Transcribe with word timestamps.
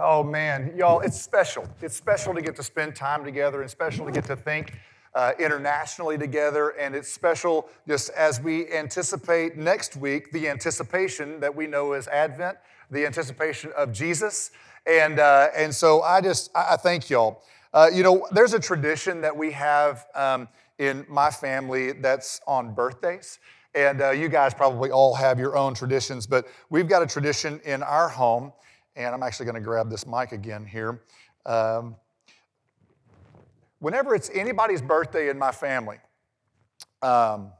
Oh 0.00 0.22
man, 0.22 0.74
y'all, 0.76 1.00
it's 1.00 1.20
special. 1.20 1.66
It's 1.82 1.96
special 1.96 2.32
to 2.32 2.40
get 2.40 2.54
to 2.56 2.62
spend 2.62 2.94
time 2.94 3.24
together 3.24 3.62
and 3.62 3.70
special 3.70 4.06
to 4.06 4.12
get 4.12 4.24
to 4.26 4.36
think 4.36 4.78
uh, 5.12 5.32
internationally 5.40 6.16
together. 6.16 6.68
And 6.70 6.94
it's 6.94 7.12
special 7.12 7.68
just 7.88 8.10
as 8.10 8.40
we 8.40 8.72
anticipate 8.72 9.56
next 9.56 9.96
week 9.96 10.30
the 10.30 10.48
anticipation 10.48 11.40
that 11.40 11.52
we 11.52 11.66
know 11.66 11.94
as 11.94 12.06
Advent, 12.06 12.58
the 12.92 13.06
anticipation 13.06 13.72
of 13.76 13.92
Jesus. 13.92 14.52
And, 14.86 15.18
uh, 15.18 15.48
and 15.56 15.74
so 15.74 16.02
I 16.02 16.20
just, 16.20 16.52
I, 16.54 16.74
I 16.74 16.76
thank 16.76 17.10
y'all. 17.10 17.42
Uh, 17.74 17.90
you 17.92 18.04
know, 18.04 18.24
there's 18.30 18.54
a 18.54 18.60
tradition 18.60 19.20
that 19.22 19.36
we 19.36 19.50
have 19.50 20.06
um, 20.14 20.46
in 20.78 21.04
my 21.08 21.28
family 21.28 21.90
that's 21.90 22.40
on 22.46 22.72
birthdays. 22.72 23.40
And 23.74 24.00
uh, 24.00 24.10
you 24.10 24.28
guys 24.28 24.54
probably 24.54 24.92
all 24.92 25.16
have 25.16 25.40
your 25.40 25.56
own 25.56 25.74
traditions, 25.74 26.24
but 26.24 26.46
we've 26.70 26.88
got 26.88 27.02
a 27.02 27.06
tradition 27.06 27.60
in 27.64 27.82
our 27.82 28.08
home 28.08 28.52
and 28.98 29.14
I'm 29.14 29.22
actually 29.22 29.46
going 29.46 29.54
to 29.54 29.60
grab 29.60 29.88
this 29.88 30.06
mic 30.06 30.32
again 30.32 30.66
here. 30.66 31.00
Um, 31.46 31.94
whenever 33.78 34.14
it's 34.14 34.28
anybody's 34.34 34.82
birthday 34.82 35.30
in 35.30 35.38
my 35.38 35.52
family, 35.52 35.98
um, 37.00 37.52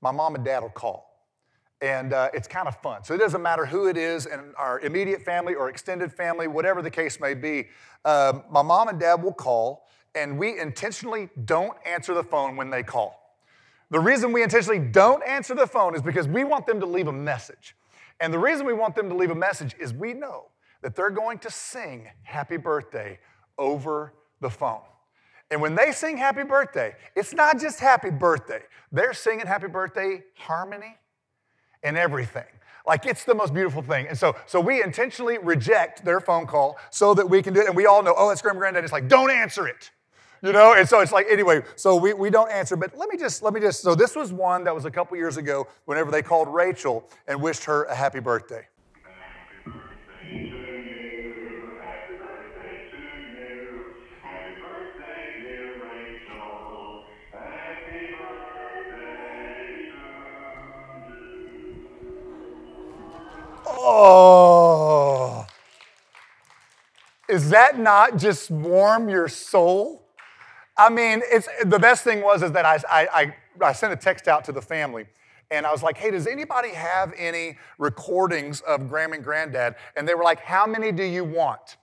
my 0.00 0.12
mom 0.12 0.36
and 0.36 0.44
dad 0.44 0.60
will 0.60 0.70
call. 0.70 1.06
And 1.80 2.12
uh, 2.12 2.30
it's 2.32 2.48
kind 2.48 2.66
of 2.66 2.80
fun. 2.80 3.04
So 3.04 3.14
it 3.14 3.18
doesn't 3.18 3.42
matter 3.42 3.66
who 3.66 3.88
it 3.88 3.96
is 3.96 4.26
in 4.26 4.52
our 4.56 4.80
immediate 4.80 5.22
family 5.22 5.54
or 5.54 5.68
extended 5.68 6.12
family, 6.12 6.48
whatever 6.48 6.82
the 6.82 6.90
case 6.90 7.20
may 7.20 7.34
be. 7.34 7.68
Um, 8.04 8.44
my 8.50 8.62
mom 8.62 8.88
and 8.88 8.98
dad 8.98 9.22
will 9.22 9.32
call, 9.32 9.86
and 10.14 10.38
we 10.38 10.58
intentionally 10.58 11.28
don't 11.44 11.76
answer 11.84 12.14
the 12.14 12.24
phone 12.24 12.56
when 12.56 12.70
they 12.70 12.82
call. 12.82 13.36
The 13.90 14.00
reason 14.00 14.32
we 14.32 14.42
intentionally 14.42 14.80
don't 14.80 15.22
answer 15.26 15.54
the 15.54 15.66
phone 15.66 15.94
is 15.94 16.02
because 16.02 16.28
we 16.28 16.44
want 16.44 16.66
them 16.66 16.80
to 16.80 16.86
leave 16.86 17.06
a 17.06 17.12
message. 17.12 17.74
And 18.20 18.32
the 18.32 18.38
reason 18.38 18.66
we 18.66 18.72
want 18.72 18.94
them 18.94 19.08
to 19.08 19.14
leave 19.14 19.30
a 19.30 19.34
message 19.34 19.74
is 19.78 19.92
we 19.92 20.12
know 20.12 20.46
that 20.82 20.94
they're 20.94 21.10
going 21.10 21.38
to 21.40 21.50
sing 21.50 22.08
happy 22.22 22.56
birthday 22.56 23.18
over 23.58 24.14
the 24.40 24.50
phone. 24.50 24.80
And 25.50 25.60
when 25.62 25.74
they 25.74 25.92
sing 25.92 26.16
happy 26.16 26.42
birthday, 26.42 26.94
it's 27.16 27.32
not 27.32 27.58
just 27.58 27.80
happy 27.80 28.10
birthday, 28.10 28.60
they're 28.92 29.14
singing 29.14 29.46
happy 29.46 29.68
birthday 29.68 30.22
harmony 30.34 30.96
and 31.82 31.96
everything. 31.96 32.44
Like 32.86 33.06
it's 33.06 33.24
the 33.24 33.34
most 33.34 33.52
beautiful 33.52 33.82
thing. 33.82 34.06
And 34.08 34.16
so, 34.16 34.34
so 34.46 34.60
we 34.60 34.82
intentionally 34.82 35.38
reject 35.38 36.04
their 36.04 36.20
phone 36.20 36.46
call 36.46 36.78
so 36.90 37.14
that 37.14 37.28
we 37.28 37.42
can 37.42 37.54
do 37.54 37.60
it. 37.60 37.66
And 37.66 37.76
we 37.76 37.86
all 37.86 38.02
know, 38.02 38.14
oh, 38.16 38.30
it's 38.30 38.40
grandma 38.40 38.60
granddad. 38.60 38.84
It's 38.84 38.92
like, 38.92 39.08
don't 39.08 39.30
answer 39.30 39.66
it 39.66 39.90
you 40.42 40.52
know 40.52 40.74
and 40.74 40.88
so 40.88 41.00
it's 41.00 41.12
like 41.12 41.26
anyway 41.30 41.62
so 41.76 41.96
we, 41.96 42.12
we 42.12 42.30
don't 42.30 42.50
answer 42.50 42.76
but 42.76 42.96
let 42.96 43.08
me 43.08 43.16
just 43.16 43.42
let 43.42 43.52
me 43.52 43.60
just 43.60 43.82
so 43.82 43.94
this 43.94 44.14
was 44.14 44.32
one 44.32 44.64
that 44.64 44.74
was 44.74 44.84
a 44.84 44.90
couple 44.90 45.16
years 45.16 45.36
ago 45.36 45.66
whenever 45.84 46.10
they 46.10 46.22
called 46.22 46.48
rachel 46.48 47.08
and 47.26 47.40
wished 47.40 47.64
her 47.64 47.84
a 47.84 47.94
happy 47.94 48.20
birthday 48.20 48.66
Oh, 63.90 65.46
is 67.28 67.50
that 67.50 67.78
not 67.78 68.16
just 68.16 68.50
warm 68.50 69.08
your 69.08 69.28
soul? 69.28 70.07
I 70.78 70.90
mean, 70.90 71.22
it's 71.24 71.48
the 71.64 71.78
best 71.78 72.04
thing 72.04 72.22
was 72.22 72.42
is 72.42 72.52
that 72.52 72.64
I, 72.64 72.78
I, 72.88 73.34
I, 73.60 73.72
sent 73.72 73.92
a 73.92 73.96
text 73.96 74.28
out 74.28 74.44
to 74.44 74.52
the 74.52 74.62
family. 74.62 75.06
And 75.50 75.66
I 75.66 75.72
was 75.72 75.82
like, 75.82 75.96
hey, 75.96 76.12
does 76.12 76.26
anybody 76.26 76.70
have 76.70 77.12
any 77.16 77.56
recordings 77.78 78.60
of 78.60 78.88
Grandma 78.88 79.16
and 79.16 79.24
Granddad? 79.24 79.74
And 79.96 80.06
they 80.06 80.14
were 80.14 80.22
like, 80.22 80.40
how 80.40 80.66
many 80.66 80.92
do 80.92 81.02
you 81.02 81.24
want? 81.24 81.78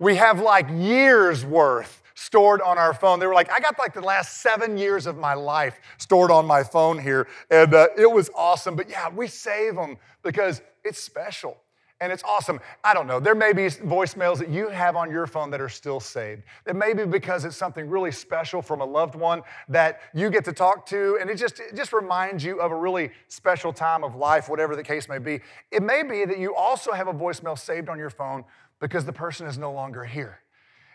We 0.00 0.16
have 0.16 0.40
like 0.40 0.66
years 0.70 1.44
worth 1.44 2.02
stored 2.14 2.62
on 2.62 2.78
our 2.78 2.94
phone. 2.94 3.20
They 3.20 3.26
were 3.26 3.34
like, 3.34 3.52
I 3.52 3.60
got 3.60 3.78
like 3.78 3.94
the 3.94 4.00
last 4.00 4.40
seven 4.40 4.76
years 4.76 5.06
of 5.06 5.18
my 5.18 5.34
life 5.34 5.78
stored 5.98 6.30
on 6.30 6.46
my 6.46 6.64
phone 6.64 6.98
here. 6.98 7.28
And 7.50 7.72
uh, 7.74 7.88
it 7.96 8.10
was 8.10 8.30
awesome. 8.34 8.74
But 8.74 8.90
yeah, 8.90 9.10
we 9.10 9.28
save 9.28 9.76
them 9.76 9.98
because 10.22 10.62
it's 10.82 10.98
special. 10.98 11.58
And 12.00 12.12
it's 12.12 12.22
awesome. 12.24 12.60
I 12.84 12.92
don't 12.92 13.06
know. 13.06 13.18
There 13.18 13.34
may 13.34 13.54
be 13.54 13.62
voicemails 13.62 14.38
that 14.38 14.50
you 14.50 14.68
have 14.68 14.96
on 14.96 15.10
your 15.10 15.26
phone 15.26 15.50
that 15.50 15.62
are 15.62 15.68
still 15.68 15.98
saved. 15.98 16.42
It 16.66 16.76
may 16.76 16.92
be 16.92 17.06
because 17.06 17.46
it's 17.46 17.56
something 17.56 17.88
really 17.88 18.12
special 18.12 18.60
from 18.60 18.82
a 18.82 18.84
loved 18.84 19.14
one 19.14 19.40
that 19.70 20.00
you 20.12 20.28
get 20.28 20.44
to 20.44 20.52
talk 20.52 20.84
to, 20.86 21.16
and 21.20 21.30
it 21.30 21.36
just, 21.36 21.58
it 21.58 21.74
just 21.74 21.94
reminds 21.94 22.44
you 22.44 22.60
of 22.60 22.70
a 22.70 22.76
really 22.76 23.10
special 23.28 23.72
time 23.72 24.04
of 24.04 24.14
life, 24.14 24.50
whatever 24.50 24.76
the 24.76 24.82
case 24.82 25.08
may 25.08 25.18
be. 25.18 25.40
It 25.70 25.82
may 25.82 26.02
be 26.02 26.26
that 26.26 26.38
you 26.38 26.54
also 26.54 26.92
have 26.92 27.08
a 27.08 27.14
voicemail 27.14 27.58
saved 27.58 27.88
on 27.88 27.98
your 27.98 28.10
phone 28.10 28.44
because 28.78 29.06
the 29.06 29.12
person 29.12 29.46
is 29.46 29.56
no 29.56 29.72
longer 29.72 30.04
here. 30.04 30.40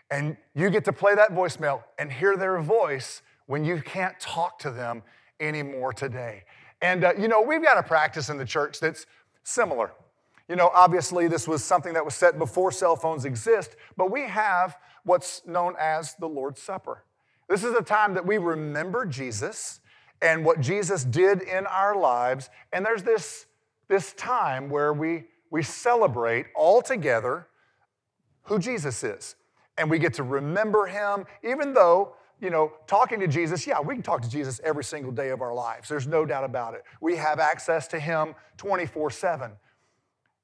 And 0.08 0.36
you 0.54 0.70
get 0.70 0.84
to 0.84 0.92
play 0.92 1.16
that 1.16 1.30
voicemail 1.30 1.82
and 1.98 2.12
hear 2.12 2.36
their 2.36 2.60
voice 2.60 3.22
when 3.46 3.64
you 3.64 3.82
can't 3.82 4.18
talk 4.20 4.58
to 4.60 4.70
them 4.70 5.02
anymore 5.40 5.92
today. 5.92 6.44
And 6.80 7.02
uh, 7.02 7.14
you 7.18 7.26
know, 7.26 7.42
we've 7.42 7.62
got 7.62 7.76
a 7.76 7.82
practice 7.82 8.28
in 8.28 8.36
the 8.36 8.44
church 8.44 8.78
that's 8.78 9.06
similar. 9.42 9.90
You 10.52 10.56
know, 10.56 10.70
obviously, 10.74 11.28
this 11.28 11.48
was 11.48 11.64
something 11.64 11.94
that 11.94 12.04
was 12.04 12.14
set 12.14 12.38
before 12.38 12.70
cell 12.72 12.94
phones 12.94 13.24
exist, 13.24 13.74
but 13.96 14.10
we 14.10 14.24
have 14.24 14.76
what's 15.02 15.40
known 15.46 15.74
as 15.80 16.14
the 16.16 16.26
Lord's 16.26 16.60
Supper. 16.60 17.06
This 17.48 17.64
is 17.64 17.74
a 17.74 17.80
time 17.80 18.12
that 18.12 18.26
we 18.26 18.36
remember 18.36 19.06
Jesus 19.06 19.80
and 20.20 20.44
what 20.44 20.60
Jesus 20.60 21.04
did 21.04 21.40
in 21.40 21.66
our 21.66 21.96
lives. 21.96 22.50
And 22.70 22.84
there's 22.84 23.02
this, 23.02 23.46
this 23.88 24.12
time 24.12 24.68
where 24.68 24.92
we, 24.92 25.24
we 25.50 25.62
celebrate 25.62 26.44
all 26.54 26.82
together 26.82 27.46
who 28.42 28.58
Jesus 28.58 29.02
is. 29.02 29.36
And 29.78 29.88
we 29.88 29.98
get 29.98 30.12
to 30.14 30.22
remember 30.22 30.84
him, 30.84 31.24
even 31.42 31.72
though, 31.72 32.12
you 32.42 32.50
know, 32.50 32.74
talking 32.86 33.20
to 33.20 33.26
Jesus, 33.26 33.66
yeah, 33.66 33.80
we 33.80 33.94
can 33.94 34.02
talk 34.02 34.20
to 34.20 34.28
Jesus 34.28 34.60
every 34.62 34.84
single 34.84 35.12
day 35.12 35.30
of 35.30 35.40
our 35.40 35.54
lives. 35.54 35.88
There's 35.88 36.06
no 36.06 36.26
doubt 36.26 36.44
about 36.44 36.74
it. 36.74 36.84
We 37.00 37.16
have 37.16 37.40
access 37.40 37.88
to 37.88 37.98
him 37.98 38.34
24 38.58 39.12
7. 39.12 39.52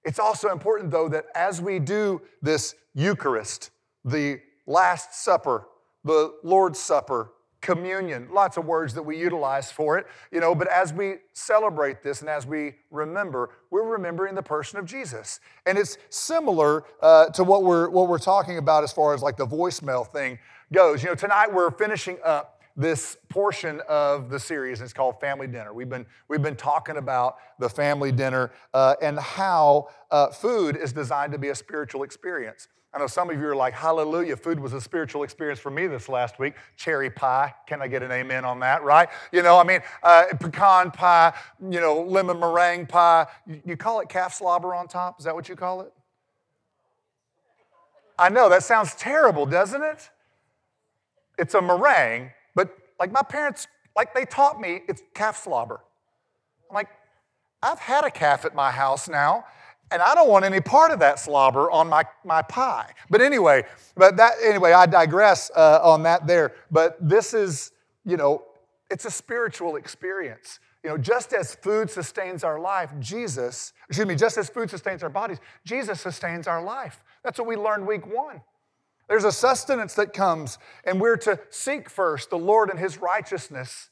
It's 0.04 0.18
also 0.18 0.50
important, 0.50 0.90
though, 0.90 1.08
that 1.08 1.26
as 1.34 1.60
we 1.60 1.78
do 1.78 2.22
this 2.42 2.74
Eucharist, 2.94 3.70
the 4.04 4.40
Last 4.66 5.14
Supper, 5.14 5.68
the 6.04 6.34
Lord's 6.42 6.78
Supper, 6.78 7.32
communion, 7.60 8.28
lots 8.32 8.56
of 8.56 8.64
words 8.64 8.94
that 8.94 9.02
we 9.02 9.18
utilize 9.18 9.70
for 9.70 9.98
it, 9.98 10.06
you 10.30 10.40
know, 10.40 10.54
but 10.54 10.68
as 10.68 10.92
we 10.92 11.16
celebrate 11.32 12.02
this 12.02 12.20
and 12.20 12.30
as 12.30 12.46
we 12.46 12.74
remember, 12.90 13.50
we're 13.70 13.86
remembering 13.86 14.34
the 14.34 14.42
person 14.42 14.78
of 14.78 14.86
Jesus. 14.86 15.40
And 15.66 15.76
it's 15.76 15.98
similar 16.08 16.84
uh, 17.02 17.26
to 17.30 17.42
what 17.42 17.64
we're, 17.64 17.88
what 17.88 18.08
we're 18.08 18.18
talking 18.18 18.58
about 18.58 18.84
as 18.84 18.92
far 18.92 19.12
as 19.12 19.22
like 19.22 19.36
the 19.36 19.46
voicemail 19.46 20.06
thing 20.06 20.38
goes. 20.72 21.02
You 21.02 21.08
know, 21.08 21.14
tonight 21.16 21.52
we're 21.52 21.72
finishing 21.72 22.18
up 22.24 22.57
this 22.78 23.16
portion 23.28 23.82
of 23.88 24.30
the 24.30 24.38
series. 24.38 24.80
It's 24.80 24.92
called 24.92 25.20
Family 25.20 25.48
Dinner. 25.48 25.74
We've 25.74 25.88
been, 25.88 26.06
we've 26.28 26.40
been 26.40 26.56
talking 26.56 26.96
about 26.96 27.36
the 27.58 27.68
family 27.68 28.12
dinner 28.12 28.52
uh, 28.72 28.94
and 29.02 29.18
how 29.18 29.88
uh, 30.12 30.28
food 30.28 30.76
is 30.76 30.92
designed 30.92 31.32
to 31.32 31.38
be 31.38 31.48
a 31.48 31.54
spiritual 31.56 32.04
experience. 32.04 32.68
I 32.94 32.98
know 32.98 33.08
some 33.08 33.30
of 33.30 33.38
you 33.38 33.46
are 33.48 33.56
like, 33.56 33.74
hallelujah, 33.74 34.36
food 34.36 34.60
was 34.60 34.72
a 34.72 34.80
spiritual 34.80 35.24
experience 35.24 35.58
for 35.58 35.70
me 35.70 35.88
this 35.88 36.08
last 36.08 36.38
week. 36.38 36.54
Cherry 36.76 37.10
pie, 37.10 37.52
can 37.66 37.82
I 37.82 37.88
get 37.88 38.04
an 38.04 38.12
amen 38.12 38.44
on 38.44 38.60
that, 38.60 38.84
right? 38.84 39.08
You 39.32 39.42
know, 39.42 39.58
I 39.58 39.64
mean, 39.64 39.80
uh, 40.04 40.26
pecan 40.40 40.92
pie, 40.92 41.34
you 41.60 41.80
know, 41.80 42.00
lemon 42.00 42.38
meringue 42.38 42.86
pie. 42.86 43.26
You, 43.66 43.76
call 43.76 44.00
it 44.00 44.08
calf 44.08 44.34
slobber 44.34 44.72
on 44.72 44.86
top? 44.86 45.18
Is 45.18 45.24
that 45.24 45.34
what 45.34 45.48
you 45.48 45.56
call 45.56 45.82
it? 45.82 45.92
I 48.16 48.28
know, 48.28 48.48
that 48.48 48.62
sounds 48.62 48.94
terrible, 48.94 49.46
doesn't 49.46 49.82
it? 49.82 50.10
It's 51.36 51.54
a 51.54 51.60
meringue 51.60 52.30
but 52.54 52.76
like 52.98 53.12
my 53.12 53.22
parents, 53.22 53.66
like 53.96 54.14
they 54.14 54.24
taught 54.24 54.60
me 54.60 54.82
it's 54.88 55.02
calf 55.14 55.42
slobber. 55.42 55.80
I'm 56.70 56.74
like, 56.74 56.88
I've 57.62 57.78
had 57.78 58.04
a 58.04 58.10
calf 58.10 58.44
at 58.44 58.54
my 58.54 58.70
house 58.70 59.08
now, 59.08 59.44
and 59.90 60.02
I 60.02 60.14
don't 60.14 60.28
want 60.28 60.44
any 60.44 60.60
part 60.60 60.90
of 60.90 60.98
that 61.00 61.18
slobber 61.18 61.70
on 61.70 61.88
my, 61.88 62.04
my 62.24 62.42
pie. 62.42 62.92
But 63.10 63.20
anyway, 63.20 63.64
but 63.96 64.16
that 64.16 64.34
anyway, 64.44 64.72
I 64.72 64.86
digress 64.86 65.50
uh, 65.56 65.80
on 65.82 66.02
that 66.04 66.26
there. 66.26 66.54
But 66.70 66.96
this 67.00 67.34
is, 67.34 67.72
you 68.04 68.16
know, 68.16 68.44
it's 68.90 69.04
a 69.04 69.10
spiritual 69.10 69.76
experience. 69.76 70.60
You 70.84 70.90
know, 70.90 70.98
just 70.98 71.32
as 71.32 71.54
food 71.54 71.90
sustains 71.90 72.44
our 72.44 72.60
life, 72.60 72.92
Jesus, 73.00 73.72
excuse 73.88 74.06
me, 74.06 74.14
just 74.14 74.38
as 74.38 74.48
food 74.48 74.70
sustains 74.70 75.02
our 75.02 75.10
bodies, 75.10 75.38
Jesus 75.64 76.00
sustains 76.00 76.46
our 76.46 76.62
life. 76.62 77.02
That's 77.24 77.38
what 77.38 77.48
we 77.48 77.56
learned 77.56 77.86
week 77.86 78.06
one. 78.06 78.40
There's 79.08 79.24
a 79.24 79.32
sustenance 79.32 79.94
that 79.94 80.12
comes, 80.12 80.58
and 80.84 81.00
we're 81.00 81.16
to 81.18 81.40
seek 81.50 81.88
first 81.88 82.30
the 82.30 82.38
Lord 82.38 82.70
and 82.70 82.78
His 82.78 82.98
righteousness, 82.98 83.88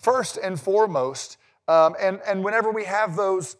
first 0.00 0.38
and 0.38 0.58
foremost. 0.58 1.38
Um, 1.68 1.96
and, 2.00 2.20
and 2.26 2.44
whenever 2.44 2.70
we 2.70 2.84
have 2.84 3.16
those 3.16 3.56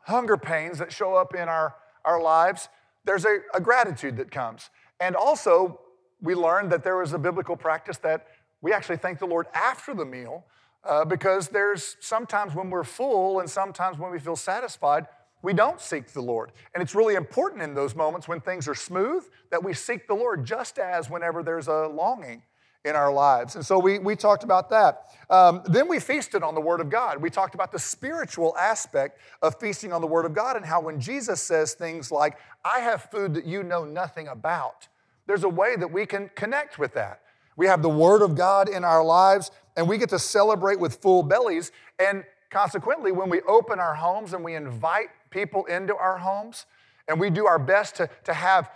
hunger 0.00 0.36
pains 0.36 0.78
that 0.78 0.92
show 0.92 1.14
up 1.14 1.34
in 1.34 1.48
our, 1.48 1.74
our 2.04 2.20
lives, 2.20 2.68
there's 3.04 3.24
a, 3.24 3.38
a 3.54 3.60
gratitude 3.60 4.16
that 4.16 4.30
comes. 4.30 4.70
And 5.00 5.14
also, 5.14 5.80
we 6.20 6.34
learned 6.34 6.72
that 6.72 6.82
there 6.82 7.00
is 7.02 7.12
a 7.12 7.18
biblical 7.18 7.56
practice 7.56 7.98
that 7.98 8.26
we 8.60 8.72
actually 8.72 8.96
thank 8.96 9.18
the 9.18 9.26
Lord 9.26 9.46
after 9.54 9.94
the 9.94 10.04
meal 10.04 10.44
uh, 10.84 11.04
because 11.04 11.48
there's 11.48 11.96
sometimes 12.00 12.54
when 12.54 12.70
we're 12.70 12.84
full 12.84 13.40
and 13.40 13.48
sometimes 13.48 13.98
when 13.98 14.10
we 14.10 14.18
feel 14.18 14.36
satisfied, 14.36 15.06
we 15.44 15.52
don't 15.52 15.80
seek 15.80 16.08
the 16.08 16.22
Lord. 16.22 16.52
And 16.74 16.82
it's 16.82 16.94
really 16.94 17.14
important 17.14 17.62
in 17.62 17.74
those 17.74 17.94
moments 17.94 18.26
when 18.26 18.40
things 18.40 18.66
are 18.66 18.74
smooth 18.74 19.24
that 19.50 19.62
we 19.62 19.74
seek 19.74 20.08
the 20.08 20.14
Lord, 20.14 20.44
just 20.44 20.78
as 20.78 21.10
whenever 21.10 21.42
there's 21.42 21.68
a 21.68 21.86
longing 21.86 22.42
in 22.84 22.96
our 22.96 23.12
lives. 23.12 23.54
And 23.54 23.64
so 23.64 23.78
we, 23.78 23.98
we 23.98 24.14
talked 24.14 24.44
about 24.44 24.68
that. 24.70 25.06
Um, 25.30 25.62
then 25.66 25.88
we 25.88 26.00
feasted 26.00 26.42
on 26.42 26.54
the 26.54 26.60
Word 26.60 26.80
of 26.80 26.90
God. 26.90 27.20
We 27.20 27.30
talked 27.30 27.54
about 27.54 27.72
the 27.72 27.78
spiritual 27.78 28.56
aspect 28.58 29.20
of 29.42 29.58
feasting 29.58 29.92
on 29.92 30.00
the 30.00 30.06
Word 30.06 30.26
of 30.26 30.34
God 30.34 30.56
and 30.56 30.64
how 30.64 30.80
when 30.80 31.00
Jesus 31.00 31.40
says 31.40 31.74
things 31.74 32.10
like, 32.10 32.36
I 32.64 32.80
have 32.80 33.04
food 33.04 33.34
that 33.34 33.46
you 33.46 33.62
know 33.62 33.84
nothing 33.84 34.28
about, 34.28 34.88
there's 35.26 35.44
a 35.44 35.48
way 35.48 35.76
that 35.76 35.90
we 35.90 36.04
can 36.04 36.30
connect 36.34 36.78
with 36.78 36.92
that. 36.94 37.22
We 37.56 37.66
have 37.66 37.82
the 37.82 37.88
Word 37.88 38.22
of 38.22 38.34
God 38.34 38.68
in 38.68 38.84
our 38.84 39.04
lives, 39.04 39.50
and 39.76 39.88
we 39.88 39.96
get 39.96 40.10
to 40.10 40.18
celebrate 40.18 40.78
with 40.78 40.96
full 40.96 41.22
bellies. 41.22 41.72
And 41.98 42.24
consequently, 42.50 43.12
when 43.12 43.30
we 43.30 43.40
open 43.42 43.78
our 43.78 43.94
homes 43.94 44.34
and 44.34 44.44
we 44.44 44.54
invite 44.54 45.08
people 45.34 45.64
into 45.66 45.94
our 45.96 46.16
homes, 46.16 46.64
and 47.08 47.20
we 47.20 47.28
do 47.28 47.46
our 47.46 47.58
best 47.58 47.96
to, 47.96 48.08
to 48.22 48.32
have 48.32 48.70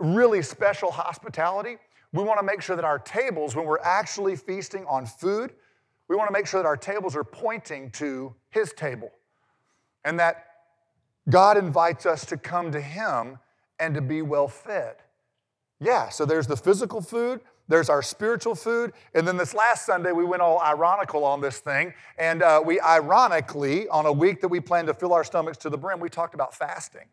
really 0.00 0.42
special 0.42 0.90
hospitality, 0.90 1.76
we 2.12 2.22
want 2.22 2.38
to 2.40 2.44
make 2.44 2.60
sure 2.60 2.76
that 2.76 2.84
our 2.84 2.98
tables, 2.98 3.54
when 3.54 3.64
we're 3.64 3.78
actually 3.78 4.36
feasting 4.36 4.84
on 4.86 5.06
food, 5.06 5.52
we 6.08 6.16
want 6.16 6.28
to 6.28 6.32
make 6.32 6.46
sure 6.46 6.60
that 6.62 6.66
our 6.66 6.76
tables 6.76 7.16
are 7.16 7.24
pointing 7.24 7.90
to 7.92 8.34
His 8.50 8.72
table 8.72 9.10
and 10.04 10.18
that 10.18 10.46
God 11.30 11.56
invites 11.56 12.04
us 12.04 12.26
to 12.26 12.36
come 12.36 12.72
to 12.72 12.80
Him 12.80 13.38
and 13.78 13.94
to 13.94 14.00
be 14.00 14.22
well 14.22 14.48
fed. 14.48 14.96
Yeah, 15.80 16.08
so 16.08 16.24
there's 16.24 16.46
the 16.46 16.56
physical 16.56 17.00
food, 17.00 17.40
there's 17.68 17.88
our 17.88 18.02
spiritual 18.02 18.54
food, 18.54 18.92
and 19.14 19.26
then 19.26 19.36
this 19.36 19.54
last 19.54 19.86
Sunday 19.86 20.12
we 20.12 20.24
went 20.24 20.42
all 20.42 20.60
ironical 20.60 21.24
on 21.24 21.40
this 21.40 21.58
thing, 21.58 21.92
and 22.18 22.42
uh, 22.42 22.62
we 22.64 22.80
ironically, 22.80 23.88
on 23.88 24.06
a 24.06 24.12
week 24.12 24.40
that 24.40 24.48
we 24.48 24.60
planned 24.60 24.86
to 24.88 24.94
fill 24.94 25.12
our 25.12 25.24
stomachs 25.24 25.58
to 25.58 25.70
the 25.70 25.78
brim, 25.78 26.00
we 26.00 26.08
talked 26.08 26.34
about 26.34 26.54
fasting. 26.54 27.06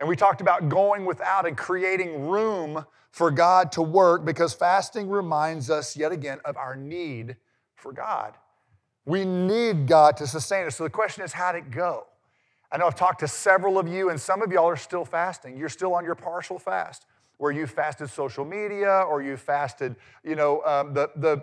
And 0.00 0.08
we 0.08 0.16
talked 0.16 0.40
about 0.40 0.68
going 0.68 1.04
without 1.04 1.46
and 1.46 1.56
creating 1.56 2.28
room 2.28 2.84
for 3.10 3.30
God 3.30 3.70
to 3.72 3.82
work 3.82 4.24
because 4.24 4.52
fasting 4.52 5.08
reminds 5.08 5.70
us 5.70 5.96
yet 5.96 6.10
again 6.10 6.40
of 6.44 6.56
our 6.56 6.74
need 6.74 7.36
for 7.76 7.92
God. 7.92 8.34
We 9.06 9.24
need 9.24 9.86
God 9.86 10.16
to 10.16 10.26
sustain 10.26 10.66
us. 10.66 10.76
So 10.76 10.84
the 10.84 10.90
question 10.90 11.22
is, 11.22 11.32
how'd 11.32 11.54
it 11.54 11.70
go? 11.70 12.06
I 12.72 12.76
know 12.76 12.86
I've 12.86 12.96
talked 12.96 13.20
to 13.20 13.28
several 13.28 13.78
of 13.78 13.86
you, 13.86 14.10
and 14.10 14.20
some 14.20 14.42
of 14.42 14.50
y'all 14.50 14.68
are 14.68 14.76
still 14.76 15.04
fasting. 15.04 15.56
You're 15.56 15.68
still 15.68 15.94
on 15.94 16.04
your 16.04 16.16
partial 16.16 16.58
fast, 16.58 17.06
where 17.38 17.52
you 17.52 17.66
fasted 17.66 18.10
social 18.10 18.44
media 18.44 19.04
or 19.08 19.22
you 19.22 19.36
fasted, 19.36 19.96
you 20.22 20.34
know, 20.34 20.62
um, 20.64 20.94
the, 20.94 21.10
the 21.16 21.42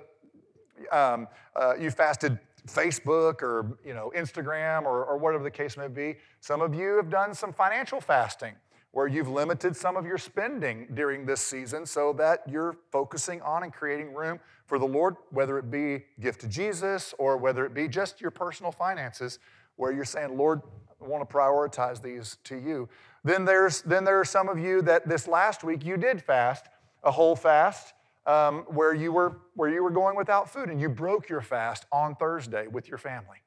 um, 0.91 1.27
uh, 1.55 1.75
you 1.79 1.91
fasted 1.91 2.39
Facebook 2.67 3.41
or 3.41 3.77
you 3.85 3.93
know 3.93 4.11
Instagram 4.15 4.83
or, 4.83 5.03
or 5.03 5.17
whatever 5.17 5.43
the 5.43 5.51
case 5.51 5.77
may 5.77 5.87
be. 5.87 6.15
Some 6.39 6.61
of 6.61 6.73
you 6.73 6.95
have 6.97 7.09
done 7.09 7.33
some 7.33 7.53
financial 7.53 7.99
fasting 7.99 8.55
where 8.91 9.07
you've 9.07 9.29
limited 9.29 9.75
some 9.75 9.95
of 9.95 10.05
your 10.05 10.17
spending 10.17 10.87
during 10.93 11.25
this 11.25 11.39
season 11.39 11.85
so 11.85 12.11
that 12.13 12.41
you're 12.47 12.75
focusing 12.91 13.41
on 13.41 13.63
and 13.63 13.73
creating 13.73 14.13
room 14.13 14.39
for 14.65 14.77
the 14.77 14.85
Lord, 14.85 15.15
whether 15.29 15.57
it 15.57 15.71
be 15.71 16.03
gift 16.19 16.41
to 16.41 16.47
Jesus 16.47 17.13
or 17.17 17.37
whether 17.37 17.65
it 17.65 17.73
be 17.73 17.87
just 17.87 18.19
your 18.19 18.31
personal 18.31 18.71
finances, 18.71 19.39
where 19.77 19.93
you're 19.93 20.03
saying, 20.03 20.37
Lord, 20.37 20.61
I 21.01 21.07
want 21.07 21.27
to 21.27 21.33
prioritize 21.33 22.01
these 22.01 22.37
to 22.43 22.57
you. 22.57 22.89
Then 23.23 23.45
there's 23.45 23.81
then 23.83 24.03
there 24.03 24.19
are 24.19 24.25
some 24.25 24.49
of 24.49 24.57
you 24.57 24.81
that 24.83 25.07
this 25.07 25.27
last 25.27 25.63
week 25.63 25.85
you 25.85 25.97
did 25.97 26.21
fast, 26.21 26.65
a 27.03 27.11
whole 27.11 27.35
fast 27.35 27.93
um, 28.25 28.63
where, 28.67 28.93
you 28.93 29.11
were, 29.11 29.39
where 29.55 29.69
you 29.69 29.83
were 29.83 29.89
going 29.89 30.15
without 30.15 30.49
food 30.49 30.69
and 30.69 30.79
you 30.79 30.89
broke 30.89 31.29
your 31.29 31.41
fast 31.41 31.85
on 31.91 32.15
Thursday 32.15 32.67
with 32.67 32.87
your 32.87 32.97
family. 32.97 33.37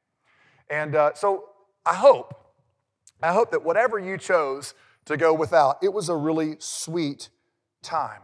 And 0.68 0.94
uh, 0.94 1.14
so 1.14 1.50
I 1.86 1.94
hope, 1.94 2.34
I 3.22 3.32
hope 3.32 3.50
that 3.52 3.64
whatever 3.64 3.98
you 3.98 4.18
chose 4.18 4.74
to 5.04 5.16
go 5.16 5.32
without, 5.32 5.78
it 5.82 5.92
was 5.92 6.08
a 6.08 6.16
really 6.16 6.56
sweet 6.58 7.28
time. 7.82 8.20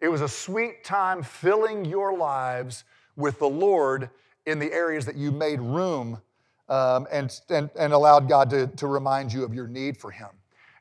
It 0.00 0.08
was 0.08 0.20
a 0.20 0.28
sweet 0.28 0.84
time 0.84 1.22
filling 1.22 1.84
your 1.84 2.16
lives 2.16 2.84
with 3.16 3.38
the 3.40 3.48
Lord 3.48 4.10
in 4.46 4.58
the 4.58 4.72
areas 4.72 5.06
that 5.06 5.16
you 5.16 5.32
made 5.32 5.60
room 5.60 6.20
um, 6.68 7.08
and, 7.10 7.40
and, 7.48 7.70
and 7.76 7.92
allowed 7.92 8.28
God 8.28 8.50
to, 8.50 8.68
to 8.68 8.86
remind 8.86 9.32
you 9.32 9.42
of 9.42 9.54
your 9.54 9.66
need 9.66 9.96
for 9.96 10.10
Him. 10.10 10.28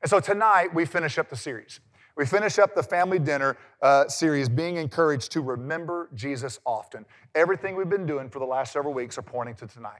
And 0.07 0.09
so 0.09 0.21
tonight 0.21 0.73
we 0.73 0.85
finish 0.85 1.17
up 1.17 1.27
the 1.27 1.35
series. 1.35 1.81
We 2.15 2.25
finish 2.25 2.59
up 2.59 2.73
the 2.73 2.81
family 2.81 3.19
dinner 3.19 3.57
uh, 3.81 4.07
series 4.07 4.47
being 4.47 4.77
encouraged 4.77 5.33
to 5.33 5.41
remember 5.41 6.07
Jesus 6.13 6.61
often. 6.65 7.05
Everything 7.35 7.75
we've 7.75 7.89
been 7.89 8.05
doing 8.05 8.29
for 8.29 8.39
the 8.39 8.45
last 8.45 8.71
several 8.71 8.93
weeks 8.93 9.17
are 9.17 9.21
pointing 9.21 9.55
to 9.55 9.67
tonight. 9.67 9.99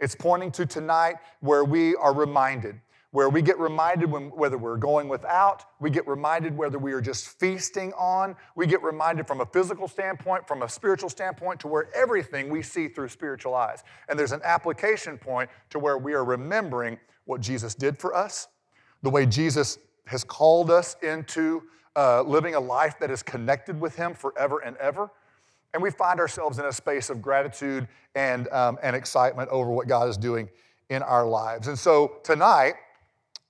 It's 0.00 0.16
pointing 0.16 0.50
to 0.50 0.66
tonight 0.66 1.18
where 1.38 1.62
we 1.62 1.94
are 1.94 2.12
reminded, 2.12 2.80
where 3.12 3.28
we 3.28 3.40
get 3.40 3.60
reminded 3.60 4.10
when, 4.10 4.30
whether 4.30 4.58
we're 4.58 4.76
going 4.76 5.08
without, 5.08 5.66
we 5.78 5.88
get 5.88 6.08
reminded 6.08 6.56
whether 6.56 6.80
we 6.80 6.92
are 6.92 7.00
just 7.00 7.28
feasting 7.38 7.92
on, 7.92 8.34
we 8.56 8.66
get 8.66 8.82
reminded 8.82 9.28
from 9.28 9.40
a 9.40 9.46
physical 9.46 9.86
standpoint, 9.86 10.48
from 10.48 10.62
a 10.62 10.68
spiritual 10.68 11.10
standpoint, 11.10 11.60
to 11.60 11.68
where 11.68 11.94
everything 11.94 12.50
we 12.50 12.60
see 12.60 12.88
through 12.88 13.06
spiritual 13.06 13.54
eyes. 13.54 13.84
And 14.08 14.18
there's 14.18 14.32
an 14.32 14.42
application 14.42 15.16
point 15.16 15.48
to 15.70 15.78
where 15.78 15.96
we 15.96 16.12
are 16.14 16.24
remembering 16.24 16.98
what 17.24 17.40
Jesus 17.40 17.76
did 17.76 17.96
for 18.00 18.16
us, 18.16 18.48
the 19.02 19.10
way 19.10 19.26
Jesus 19.26 19.78
has 20.06 20.24
called 20.24 20.70
us 20.70 20.96
into 21.02 21.62
uh, 21.96 22.22
living 22.22 22.54
a 22.54 22.60
life 22.60 22.98
that 23.00 23.10
is 23.10 23.22
connected 23.22 23.80
with 23.80 23.96
Him 23.96 24.14
forever 24.14 24.60
and 24.60 24.76
ever. 24.78 25.10
And 25.74 25.82
we 25.82 25.90
find 25.90 26.18
ourselves 26.18 26.58
in 26.58 26.64
a 26.64 26.72
space 26.72 27.10
of 27.10 27.20
gratitude 27.20 27.88
and, 28.14 28.48
um, 28.48 28.78
and 28.82 28.96
excitement 28.96 29.50
over 29.50 29.70
what 29.70 29.86
God 29.86 30.08
is 30.08 30.16
doing 30.16 30.48
in 30.88 31.02
our 31.02 31.26
lives. 31.26 31.68
And 31.68 31.78
so 31.78 32.18
tonight, 32.22 32.74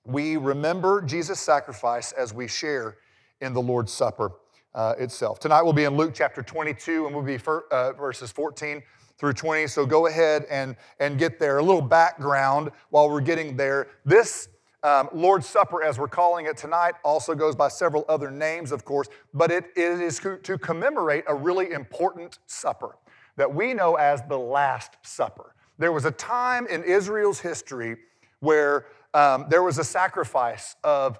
we 0.05 0.37
remember 0.37 1.01
Jesus' 1.01 1.39
sacrifice 1.39 2.11
as 2.11 2.33
we 2.33 2.47
share 2.47 2.97
in 3.41 3.53
the 3.53 3.61
Lord's 3.61 3.93
Supper 3.93 4.31
uh, 4.75 4.95
itself. 4.97 5.39
Tonight 5.39 5.61
we'll 5.61 5.73
be 5.73 5.85
in 5.85 5.95
Luke 5.95 6.13
chapter 6.13 6.41
22 6.41 7.05
and 7.05 7.15
we'll 7.15 7.23
be 7.23 7.37
for, 7.37 7.65
uh, 7.71 7.93
verses 7.93 8.31
14 8.31 8.81
through 9.17 9.33
20. 9.33 9.67
So 9.67 9.85
go 9.85 10.07
ahead 10.07 10.45
and, 10.49 10.75
and 10.99 11.17
get 11.17 11.39
there. 11.39 11.57
A 11.57 11.63
little 11.63 11.81
background 11.81 12.71
while 12.89 13.09
we're 13.09 13.21
getting 13.21 13.55
there. 13.55 13.87
This 14.05 14.49
um, 14.83 15.09
Lord's 15.13 15.47
Supper, 15.47 15.83
as 15.83 15.99
we're 15.99 16.07
calling 16.07 16.45
it 16.45 16.55
tonight, 16.55 16.95
also 17.03 17.35
goes 17.35 17.55
by 17.55 17.67
several 17.67 18.05
other 18.07 18.31
names, 18.31 18.71
of 18.71 18.85
course, 18.85 19.09
but 19.33 19.51
it, 19.51 19.65
it 19.75 19.99
is 19.99 20.19
to 20.19 20.57
commemorate 20.57 21.25
a 21.27 21.35
really 21.35 21.71
important 21.71 22.39
supper 22.45 22.97
that 23.35 23.53
we 23.53 23.73
know 23.73 23.95
as 23.95 24.21
the 24.29 24.37
Last 24.37 24.97
Supper. 25.01 25.53
There 25.77 25.91
was 25.91 26.05
a 26.05 26.11
time 26.11 26.67
in 26.67 26.83
Israel's 26.83 27.39
history 27.39 27.97
where 28.39 28.85
um, 29.13 29.45
there 29.49 29.63
was 29.63 29.79
a 29.79 29.83
sacrifice 29.83 30.75
of 30.83 31.19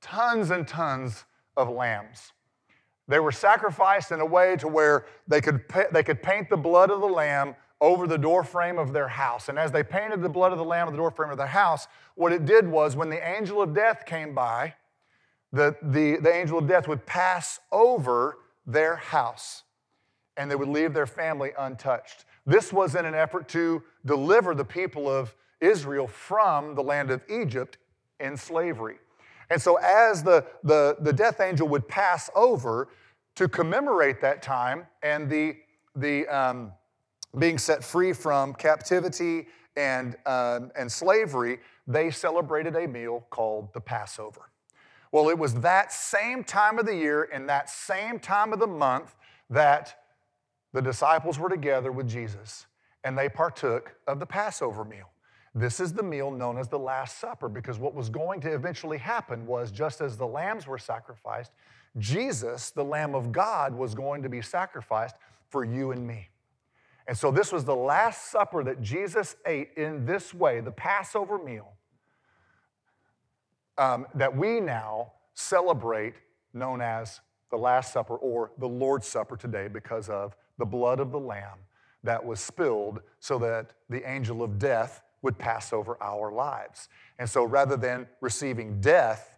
tons 0.00 0.50
and 0.50 0.66
tons 0.66 1.24
of 1.56 1.68
lambs. 1.68 2.32
They 3.08 3.20
were 3.20 3.32
sacrificed 3.32 4.10
in 4.10 4.20
a 4.20 4.26
way 4.26 4.56
to 4.56 4.68
where 4.68 5.06
they 5.28 5.40
could, 5.40 5.64
they 5.92 6.02
could 6.02 6.22
paint 6.22 6.50
the 6.50 6.56
blood 6.56 6.90
of 6.90 7.00
the 7.00 7.06
lamb 7.06 7.54
over 7.80 8.06
the 8.06 8.18
doorframe 8.18 8.78
of 8.78 8.92
their 8.92 9.08
house. 9.08 9.48
And 9.48 9.58
as 9.58 9.70
they 9.70 9.82
painted 9.82 10.22
the 10.22 10.28
blood 10.28 10.52
of 10.52 10.58
the 10.58 10.64
Lamb 10.64 10.86
on 10.86 10.92
the 10.92 10.98
doorframe 10.98 11.30
of 11.30 11.36
their 11.36 11.46
house, 11.46 11.88
what 12.14 12.32
it 12.32 12.46
did 12.46 12.66
was 12.66 12.96
when 12.96 13.10
the 13.10 13.28
angel 13.28 13.60
of 13.60 13.74
death 13.74 14.04
came 14.06 14.34
by, 14.34 14.74
the, 15.52 15.76
the, 15.82 16.16
the 16.16 16.32
angel 16.34 16.58
of 16.58 16.66
death 16.66 16.88
would 16.88 17.04
pass 17.06 17.60
over 17.70 18.38
their 18.66 18.96
house 18.96 19.62
and 20.36 20.50
they 20.50 20.56
would 20.56 20.68
leave 20.68 20.92
their 20.92 21.06
family 21.06 21.52
untouched. 21.58 22.24
This 22.46 22.72
was 22.72 22.94
in 22.94 23.04
an 23.04 23.14
effort 23.14 23.48
to 23.48 23.82
deliver 24.04 24.54
the 24.54 24.64
people 24.64 25.08
of 25.08 25.34
Israel 25.60 26.06
from 26.06 26.74
the 26.74 26.82
land 26.82 27.10
of 27.10 27.22
Egypt 27.28 27.78
in 28.20 28.36
slavery. 28.36 28.96
And 29.48 29.60
so, 29.60 29.76
as 29.76 30.22
the, 30.22 30.44
the, 30.64 30.96
the 31.00 31.12
death 31.12 31.40
angel 31.40 31.68
would 31.68 31.86
pass 31.88 32.28
over 32.34 32.88
to 33.36 33.48
commemorate 33.48 34.20
that 34.20 34.42
time 34.42 34.86
and 35.02 35.30
the, 35.30 35.56
the, 35.94 36.26
um, 36.26 36.72
being 37.38 37.58
set 37.58 37.84
free 37.84 38.12
from 38.12 38.54
captivity 38.54 39.46
and, 39.76 40.16
um, 40.26 40.70
and 40.76 40.90
slavery, 40.90 41.58
they 41.86 42.10
celebrated 42.10 42.76
a 42.76 42.86
meal 42.86 43.26
called 43.30 43.72
the 43.72 43.80
Passover. 43.80 44.50
Well, 45.12 45.28
it 45.28 45.38
was 45.38 45.54
that 45.54 45.92
same 45.92 46.44
time 46.44 46.78
of 46.78 46.86
the 46.86 46.94
year 46.94 47.28
and 47.32 47.48
that 47.48 47.70
same 47.70 48.18
time 48.18 48.52
of 48.52 48.58
the 48.58 48.66
month 48.66 49.14
that 49.50 50.02
the 50.72 50.82
disciples 50.82 51.38
were 51.38 51.48
together 51.48 51.92
with 51.92 52.08
Jesus 52.08 52.66
and 53.04 53.16
they 53.16 53.28
partook 53.28 53.94
of 54.06 54.18
the 54.18 54.26
Passover 54.26 54.84
meal. 54.84 55.10
This 55.54 55.80
is 55.80 55.92
the 55.92 56.02
meal 56.02 56.30
known 56.30 56.58
as 56.58 56.68
the 56.68 56.78
Last 56.78 57.18
Supper 57.18 57.48
because 57.48 57.78
what 57.78 57.94
was 57.94 58.10
going 58.10 58.40
to 58.42 58.52
eventually 58.52 58.98
happen 58.98 59.46
was 59.46 59.70
just 59.70 60.00
as 60.00 60.16
the 60.16 60.26
lambs 60.26 60.66
were 60.66 60.76
sacrificed, 60.76 61.52
Jesus, 61.98 62.70
the 62.70 62.84
Lamb 62.84 63.14
of 63.14 63.32
God, 63.32 63.74
was 63.74 63.94
going 63.94 64.22
to 64.22 64.28
be 64.28 64.42
sacrificed 64.42 65.16
for 65.48 65.64
you 65.64 65.92
and 65.92 66.06
me. 66.06 66.28
And 67.08 67.16
so 67.16 67.30
this 67.30 67.52
was 67.52 67.64
the 67.64 67.76
last 67.76 68.30
supper 68.30 68.64
that 68.64 68.82
Jesus 68.82 69.36
ate 69.46 69.70
in 69.76 70.04
this 70.04 70.34
way, 70.34 70.60
the 70.60 70.72
Passover 70.72 71.38
meal, 71.38 71.72
um, 73.78 74.06
that 74.14 74.36
we 74.36 74.60
now 74.60 75.12
celebrate, 75.34 76.14
known 76.52 76.80
as 76.80 77.20
the 77.50 77.56
Last 77.56 77.92
Supper 77.92 78.16
or 78.16 78.50
the 78.58 78.68
Lord's 78.68 79.06
Supper 79.06 79.36
today, 79.36 79.68
because 79.68 80.08
of 80.08 80.34
the 80.58 80.64
blood 80.64 80.98
of 80.98 81.12
the 81.12 81.20
Lamb 81.20 81.58
that 82.02 82.24
was 82.24 82.40
spilled 82.40 83.00
so 83.20 83.38
that 83.38 83.72
the 83.88 84.08
angel 84.08 84.42
of 84.42 84.58
death 84.58 85.02
would 85.22 85.38
pass 85.38 85.72
over 85.72 85.96
our 86.02 86.32
lives. 86.32 86.88
And 87.18 87.28
so 87.28 87.44
rather 87.44 87.76
than 87.76 88.06
receiving 88.20 88.80
death 88.80 89.36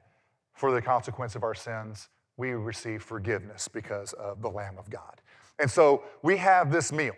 for 0.55 0.73
the 0.73 0.83
consequence 0.83 1.35
of 1.35 1.43
our 1.43 1.55
sins, 1.55 2.09
we 2.37 2.53
receive 2.53 3.03
forgiveness 3.03 3.69
because 3.69 4.13
of 4.15 4.43
the 4.43 4.49
Lamb 4.49 4.77
of 4.79 4.89
God. 4.91 5.21
And 5.59 5.71
so 5.71 6.05
we 6.23 6.37
have 6.37 6.71
this 6.71 6.93
meal, 6.93 7.15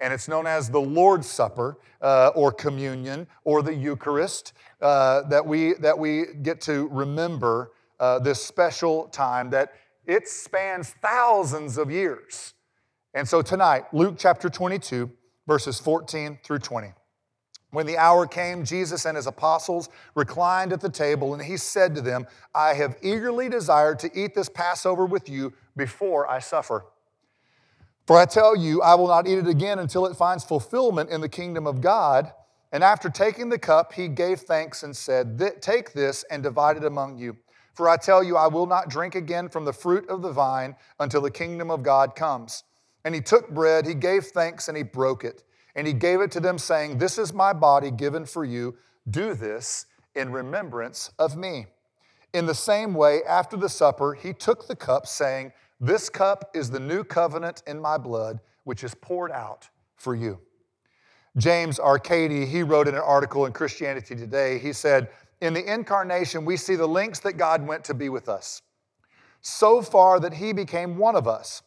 and 0.00 0.12
it's 0.12 0.28
known 0.28 0.46
as 0.46 0.70
the 0.70 0.80
Lord's 0.80 1.28
Supper 1.28 1.78
uh, 2.00 2.28
or 2.34 2.52
communion 2.52 3.26
or 3.44 3.62
the 3.62 3.74
Eucharist 3.74 4.52
uh, 4.80 5.22
that, 5.28 5.46
we, 5.46 5.74
that 5.74 5.98
we 5.98 6.26
get 6.42 6.60
to 6.62 6.88
remember 6.88 7.72
uh, 7.98 8.18
this 8.18 8.42
special 8.42 9.08
time 9.08 9.50
that 9.50 9.74
it 10.06 10.26
spans 10.26 10.90
thousands 11.02 11.76
of 11.76 11.90
years. 11.90 12.54
And 13.12 13.28
so 13.28 13.42
tonight, 13.42 13.84
Luke 13.92 14.14
chapter 14.18 14.48
22, 14.48 15.10
verses 15.46 15.78
14 15.80 16.38
through 16.42 16.60
20. 16.60 16.92
When 17.72 17.86
the 17.86 17.98
hour 17.98 18.26
came, 18.26 18.64
Jesus 18.64 19.04
and 19.04 19.16
his 19.16 19.26
apostles 19.26 19.88
reclined 20.14 20.72
at 20.72 20.80
the 20.80 20.88
table, 20.88 21.34
and 21.34 21.42
he 21.42 21.56
said 21.56 21.94
to 21.94 22.00
them, 22.00 22.26
I 22.54 22.74
have 22.74 22.96
eagerly 23.02 23.48
desired 23.48 24.00
to 24.00 24.10
eat 24.18 24.34
this 24.34 24.48
Passover 24.48 25.06
with 25.06 25.28
you 25.28 25.52
before 25.76 26.28
I 26.28 26.40
suffer. 26.40 26.86
For 28.10 28.18
I 28.18 28.24
tell 28.24 28.56
you, 28.56 28.82
I 28.82 28.96
will 28.96 29.06
not 29.06 29.28
eat 29.28 29.38
it 29.38 29.46
again 29.46 29.78
until 29.78 30.04
it 30.04 30.16
finds 30.16 30.42
fulfillment 30.42 31.10
in 31.10 31.20
the 31.20 31.28
kingdom 31.28 31.64
of 31.64 31.80
God. 31.80 32.32
And 32.72 32.82
after 32.82 33.08
taking 33.08 33.50
the 33.50 33.56
cup, 33.56 33.92
he 33.92 34.08
gave 34.08 34.40
thanks 34.40 34.82
and 34.82 34.96
said, 34.96 35.40
Take 35.60 35.92
this 35.92 36.24
and 36.28 36.42
divide 36.42 36.76
it 36.76 36.82
among 36.82 37.18
you. 37.18 37.36
For 37.72 37.88
I 37.88 37.96
tell 37.96 38.24
you, 38.24 38.36
I 38.36 38.48
will 38.48 38.66
not 38.66 38.88
drink 38.90 39.14
again 39.14 39.48
from 39.48 39.64
the 39.64 39.72
fruit 39.72 40.08
of 40.08 40.22
the 40.22 40.32
vine 40.32 40.74
until 40.98 41.20
the 41.20 41.30
kingdom 41.30 41.70
of 41.70 41.84
God 41.84 42.16
comes. 42.16 42.64
And 43.04 43.14
he 43.14 43.20
took 43.20 43.48
bread, 43.48 43.86
he 43.86 43.94
gave 43.94 44.24
thanks, 44.24 44.66
and 44.66 44.76
he 44.76 44.82
broke 44.82 45.22
it. 45.22 45.44
And 45.76 45.86
he 45.86 45.92
gave 45.92 46.20
it 46.20 46.32
to 46.32 46.40
them, 46.40 46.58
saying, 46.58 46.98
This 46.98 47.16
is 47.16 47.32
my 47.32 47.52
body 47.52 47.92
given 47.92 48.26
for 48.26 48.44
you. 48.44 48.74
Do 49.08 49.34
this 49.34 49.86
in 50.16 50.32
remembrance 50.32 51.12
of 51.20 51.36
me. 51.36 51.66
In 52.34 52.46
the 52.46 52.56
same 52.56 52.92
way, 52.92 53.20
after 53.22 53.56
the 53.56 53.68
supper, 53.68 54.14
he 54.14 54.32
took 54.32 54.66
the 54.66 54.74
cup, 54.74 55.06
saying, 55.06 55.52
This 55.80 56.08
cup 56.08 56.50
is 56.54 56.70
the 56.70 56.80
new 56.80 57.04
covenant 57.04 57.62
in 57.66 57.80
my 57.80 57.96
blood, 57.96 58.40
which 58.64 58.84
is 58.84 58.94
poured 58.94 59.32
out 59.32 59.68
for 59.96 60.14
you. 60.14 60.38
James 61.36 61.78
Arcadi, 61.78 62.46
he 62.46 62.62
wrote 62.62 62.88
in 62.88 62.94
an 62.94 63.00
article 63.00 63.46
in 63.46 63.52
Christianity 63.52 64.14
Today, 64.14 64.58
he 64.58 64.72
said, 64.72 65.08
In 65.40 65.54
the 65.54 65.72
incarnation, 65.72 66.44
we 66.44 66.56
see 66.56 66.76
the 66.76 66.88
links 66.88 67.20
that 67.20 67.34
God 67.34 67.66
went 67.66 67.84
to 67.84 67.94
be 67.94 68.08
with 68.08 68.28
us, 68.28 68.62
so 69.40 69.80
far 69.80 70.20
that 70.20 70.34
he 70.34 70.52
became 70.52 70.98
one 70.98 71.16
of 71.16 71.26
us 71.26 71.62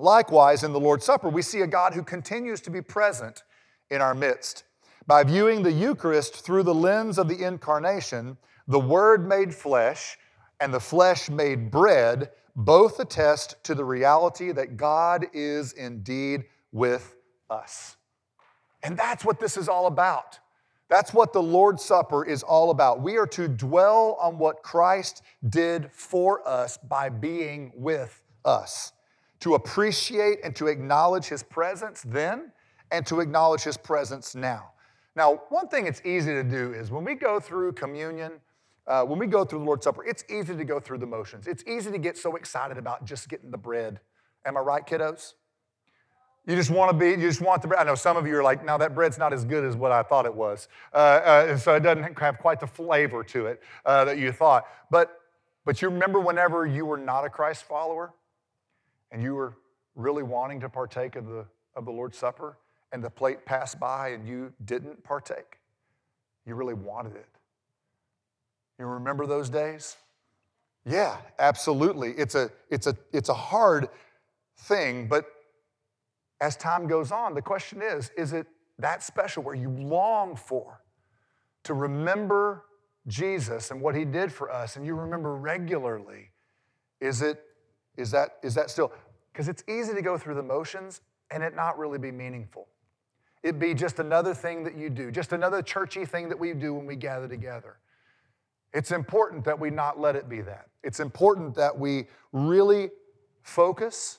Likewise, 0.00 0.64
in 0.64 0.72
the 0.72 0.80
Lord's 0.80 1.04
Supper, 1.04 1.28
we 1.28 1.42
see 1.42 1.60
a 1.60 1.66
God 1.66 1.92
who 1.92 2.02
continues 2.02 2.62
to 2.62 2.70
be 2.70 2.80
present 2.80 3.42
in 3.90 4.00
our 4.00 4.14
midst. 4.14 4.64
By 5.06 5.24
viewing 5.24 5.62
the 5.62 5.72
Eucharist 5.72 6.36
through 6.36 6.62
the 6.62 6.74
lens 6.74 7.18
of 7.18 7.28
the 7.28 7.44
incarnation, 7.44 8.38
the 8.66 8.80
Word 8.80 9.28
made 9.28 9.54
flesh 9.54 10.16
and 10.58 10.72
the 10.72 10.80
flesh 10.80 11.28
made 11.28 11.70
bread 11.70 12.30
both 12.56 13.00
attest 13.00 13.62
to 13.64 13.74
the 13.74 13.84
reality 13.84 14.52
that 14.52 14.76
God 14.76 15.26
is 15.32 15.72
indeed 15.72 16.44
with 16.72 17.14
us. 17.48 17.96
And 18.82 18.96
that's 18.96 19.24
what 19.24 19.40
this 19.40 19.56
is 19.56 19.68
all 19.68 19.86
about. 19.86 20.38
That's 20.88 21.14
what 21.14 21.32
the 21.32 21.42
Lord's 21.42 21.84
Supper 21.84 22.24
is 22.24 22.42
all 22.42 22.70
about. 22.70 23.00
We 23.00 23.16
are 23.16 23.26
to 23.28 23.46
dwell 23.46 24.18
on 24.20 24.38
what 24.38 24.62
Christ 24.62 25.22
did 25.48 25.90
for 25.92 26.46
us 26.46 26.78
by 26.78 27.08
being 27.08 27.72
with 27.76 28.22
us 28.44 28.92
to 29.40 29.54
appreciate 29.54 30.40
and 30.42 30.54
to 30.56 30.66
acknowledge 30.66 31.26
His 31.26 31.42
presence 31.42 32.02
then 32.06 32.50
and 32.90 33.06
to 33.06 33.20
acknowledge 33.20 33.62
His 33.62 33.76
presence 33.76 34.34
now. 34.34 34.72
Now, 35.14 35.42
one 35.48 35.68
thing 35.68 35.86
it's 35.86 36.02
easy 36.04 36.32
to 36.32 36.42
do 36.44 36.72
is 36.72 36.90
when 36.90 37.04
we 37.04 37.14
go 37.14 37.38
through 37.38 37.72
communion, 37.72 38.32
uh, 38.86 39.04
when 39.04 39.18
we 39.18 39.26
go 39.26 39.44
through 39.44 39.60
the 39.60 39.64
Lord's 39.64 39.84
Supper, 39.84 40.04
it's 40.04 40.24
easy 40.28 40.56
to 40.56 40.64
go 40.64 40.80
through 40.80 40.98
the 40.98 41.06
motions. 41.06 41.46
It's 41.46 41.64
easy 41.66 41.90
to 41.90 41.98
get 41.98 42.16
so 42.16 42.36
excited 42.36 42.78
about 42.78 43.04
just 43.04 43.28
getting 43.28 43.50
the 43.50 43.58
bread. 43.58 44.00
Am 44.44 44.56
I 44.56 44.60
right, 44.60 44.86
kiddos? 44.86 45.34
You 46.46 46.56
just 46.56 46.70
want 46.70 46.90
to 46.90 46.96
be, 46.96 47.10
you 47.10 47.28
just 47.28 47.40
want 47.42 47.62
the 47.62 47.68
bread. 47.68 47.80
I 47.80 47.84
know 47.84 47.94
some 47.94 48.16
of 48.16 48.26
you 48.26 48.36
are 48.36 48.42
like, 48.42 48.64
now 48.64 48.78
that 48.78 48.94
bread's 48.94 49.18
not 49.18 49.32
as 49.32 49.44
good 49.44 49.64
as 49.64 49.76
what 49.76 49.92
I 49.92 50.02
thought 50.02 50.26
it 50.26 50.34
was. 50.34 50.68
Uh, 50.92 50.96
uh, 50.96 51.46
and 51.50 51.60
so 51.60 51.74
it 51.74 51.80
doesn't 51.80 52.18
have 52.18 52.38
quite 52.38 52.58
the 52.58 52.66
flavor 52.66 53.22
to 53.24 53.46
it 53.46 53.62
uh, 53.84 54.04
that 54.06 54.18
you 54.18 54.32
thought. 54.32 54.64
But, 54.90 55.20
but 55.64 55.82
you 55.82 55.90
remember 55.90 56.18
whenever 56.18 56.66
you 56.66 56.86
were 56.86 56.96
not 56.96 57.24
a 57.24 57.30
Christ 57.30 57.64
follower? 57.64 58.14
and 59.10 59.22
you 59.22 59.34
were 59.34 59.56
really 59.94 60.22
wanting 60.22 60.60
to 60.60 60.68
partake 60.68 61.16
of 61.16 61.26
the, 61.26 61.44
of 61.74 61.84
the 61.84 61.90
Lord's 61.90 62.18
Supper 62.18 62.58
and 62.92 63.02
the 63.02 63.10
plate 63.10 63.44
passed 63.44 63.78
by 63.78 64.08
and 64.10 64.26
you 64.26 64.52
didn't 64.64 65.02
partake, 65.04 65.58
you 66.46 66.54
really 66.54 66.74
wanted 66.74 67.16
it. 67.16 67.28
You 68.80 68.86
remember 68.86 69.26
those 69.26 69.50
days? 69.50 69.98
Yeah, 70.86 71.18
absolutely. 71.38 72.12
It's 72.12 72.34
a, 72.34 72.50
it's 72.70 72.86
a, 72.86 72.96
it's 73.12 73.28
a 73.28 73.34
hard 73.34 73.90
thing, 74.56 75.06
but 75.06 75.26
as 76.40 76.56
time 76.56 76.88
goes 76.88 77.12
on, 77.12 77.34
the 77.34 77.42
question 77.42 77.82
is 77.82 78.10
is 78.16 78.32
it 78.32 78.46
that 78.78 79.02
special 79.02 79.42
where 79.42 79.54
you 79.54 79.68
long 79.68 80.34
for 80.34 80.80
to 81.64 81.74
remember 81.74 82.64
Jesus 83.06 83.70
and 83.70 83.82
what 83.82 83.94
he 83.94 84.06
did 84.06 84.32
for 84.32 84.50
us 84.50 84.76
and 84.76 84.86
you 84.86 84.94
remember 84.94 85.36
regularly? 85.36 86.30
Is 87.00 87.20
it 87.20 87.44
is 87.98 88.10
that, 88.12 88.38
is 88.42 88.54
that 88.54 88.70
still? 88.70 88.92
Because 89.30 89.48
it's 89.48 89.62
easy 89.68 89.92
to 89.92 90.00
go 90.00 90.16
through 90.16 90.36
the 90.36 90.42
motions 90.42 91.02
and 91.30 91.42
it 91.42 91.54
not 91.54 91.78
really 91.78 91.98
be 91.98 92.10
meaningful. 92.10 92.68
It 93.42 93.58
be 93.58 93.74
just 93.74 93.98
another 93.98 94.32
thing 94.32 94.64
that 94.64 94.74
you 94.74 94.88
do, 94.88 95.10
just 95.10 95.34
another 95.34 95.60
churchy 95.60 96.06
thing 96.06 96.30
that 96.30 96.38
we 96.38 96.54
do 96.54 96.72
when 96.72 96.86
we 96.86 96.96
gather 96.96 97.28
together. 97.28 97.76
It's 98.72 98.92
important 98.92 99.44
that 99.44 99.58
we 99.58 99.70
not 99.70 99.98
let 99.98 100.16
it 100.16 100.28
be 100.28 100.40
that. 100.42 100.66
It's 100.82 101.00
important 101.00 101.54
that 101.56 101.76
we 101.76 102.06
really 102.32 102.90
focus, 103.42 104.18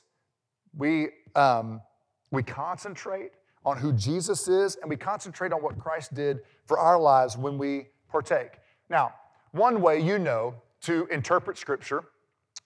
we, 0.75 1.09
um, 1.35 1.81
we 2.31 2.43
concentrate 2.43 3.31
on 3.65 3.77
who 3.77 3.93
Jesus 3.93 4.47
is, 4.47 4.75
and 4.81 4.89
we 4.89 4.97
concentrate 4.97 5.53
on 5.53 5.61
what 5.61 5.79
Christ 5.79 6.13
did 6.13 6.39
for 6.65 6.79
our 6.79 6.99
lives 6.99 7.37
when 7.37 7.57
we 7.57 7.87
partake. 8.09 8.59
Now, 8.89 9.13
one 9.51 9.81
way 9.81 10.01
you 10.01 10.19
know 10.19 10.55
to 10.81 11.07
interpret 11.11 11.57
Scripture 11.57 12.03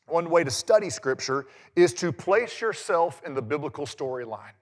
one 0.08 0.30
way 0.30 0.44
to 0.44 0.52
study 0.52 0.90
Scripture 0.90 1.48
is 1.76 1.94
to 1.96 2.12
place 2.12 2.62
yourself 2.62 3.22
in 3.26 3.34
the 3.34 3.42
biblical 3.42 3.86
storyline. 3.86 4.54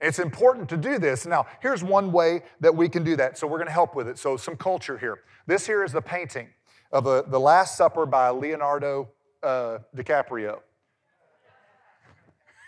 It's 0.00 0.18
important 0.18 0.68
to 0.70 0.76
do 0.76 0.98
this. 0.98 1.26
Now, 1.26 1.46
here's 1.60 1.82
one 1.82 2.12
way 2.12 2.42
that 2.60 2.74
we 2.74 2.88
can 2.88 3.02
do 3.02 3.16
that. 3.16 3.38
So, 3.38 3.46
we're 3.46 3.58
going 3.58 3.68
to 3.68 3.72
help 3.72 3.94
with 3.94 4.08
it. 4.08 4.18
So, 4.18 4.36
some 4.36 4.56
culture 4.56 4.98
here. 4.98 5.20
This 5.46 5.66
here 5.66 5.84
is 5.84 5.92
the 5.92 6.02
painting 6.02 6.48
of 6.92 7.06
a, 7.06 7.24
the 7.26 7.40
Last 7.40 7.76
Supper 7.76 8.06
by 8.06 8.28
Leonardo 8.30 9.08
uh, 9.42 9.78
DiCaprio. 9.96 10.60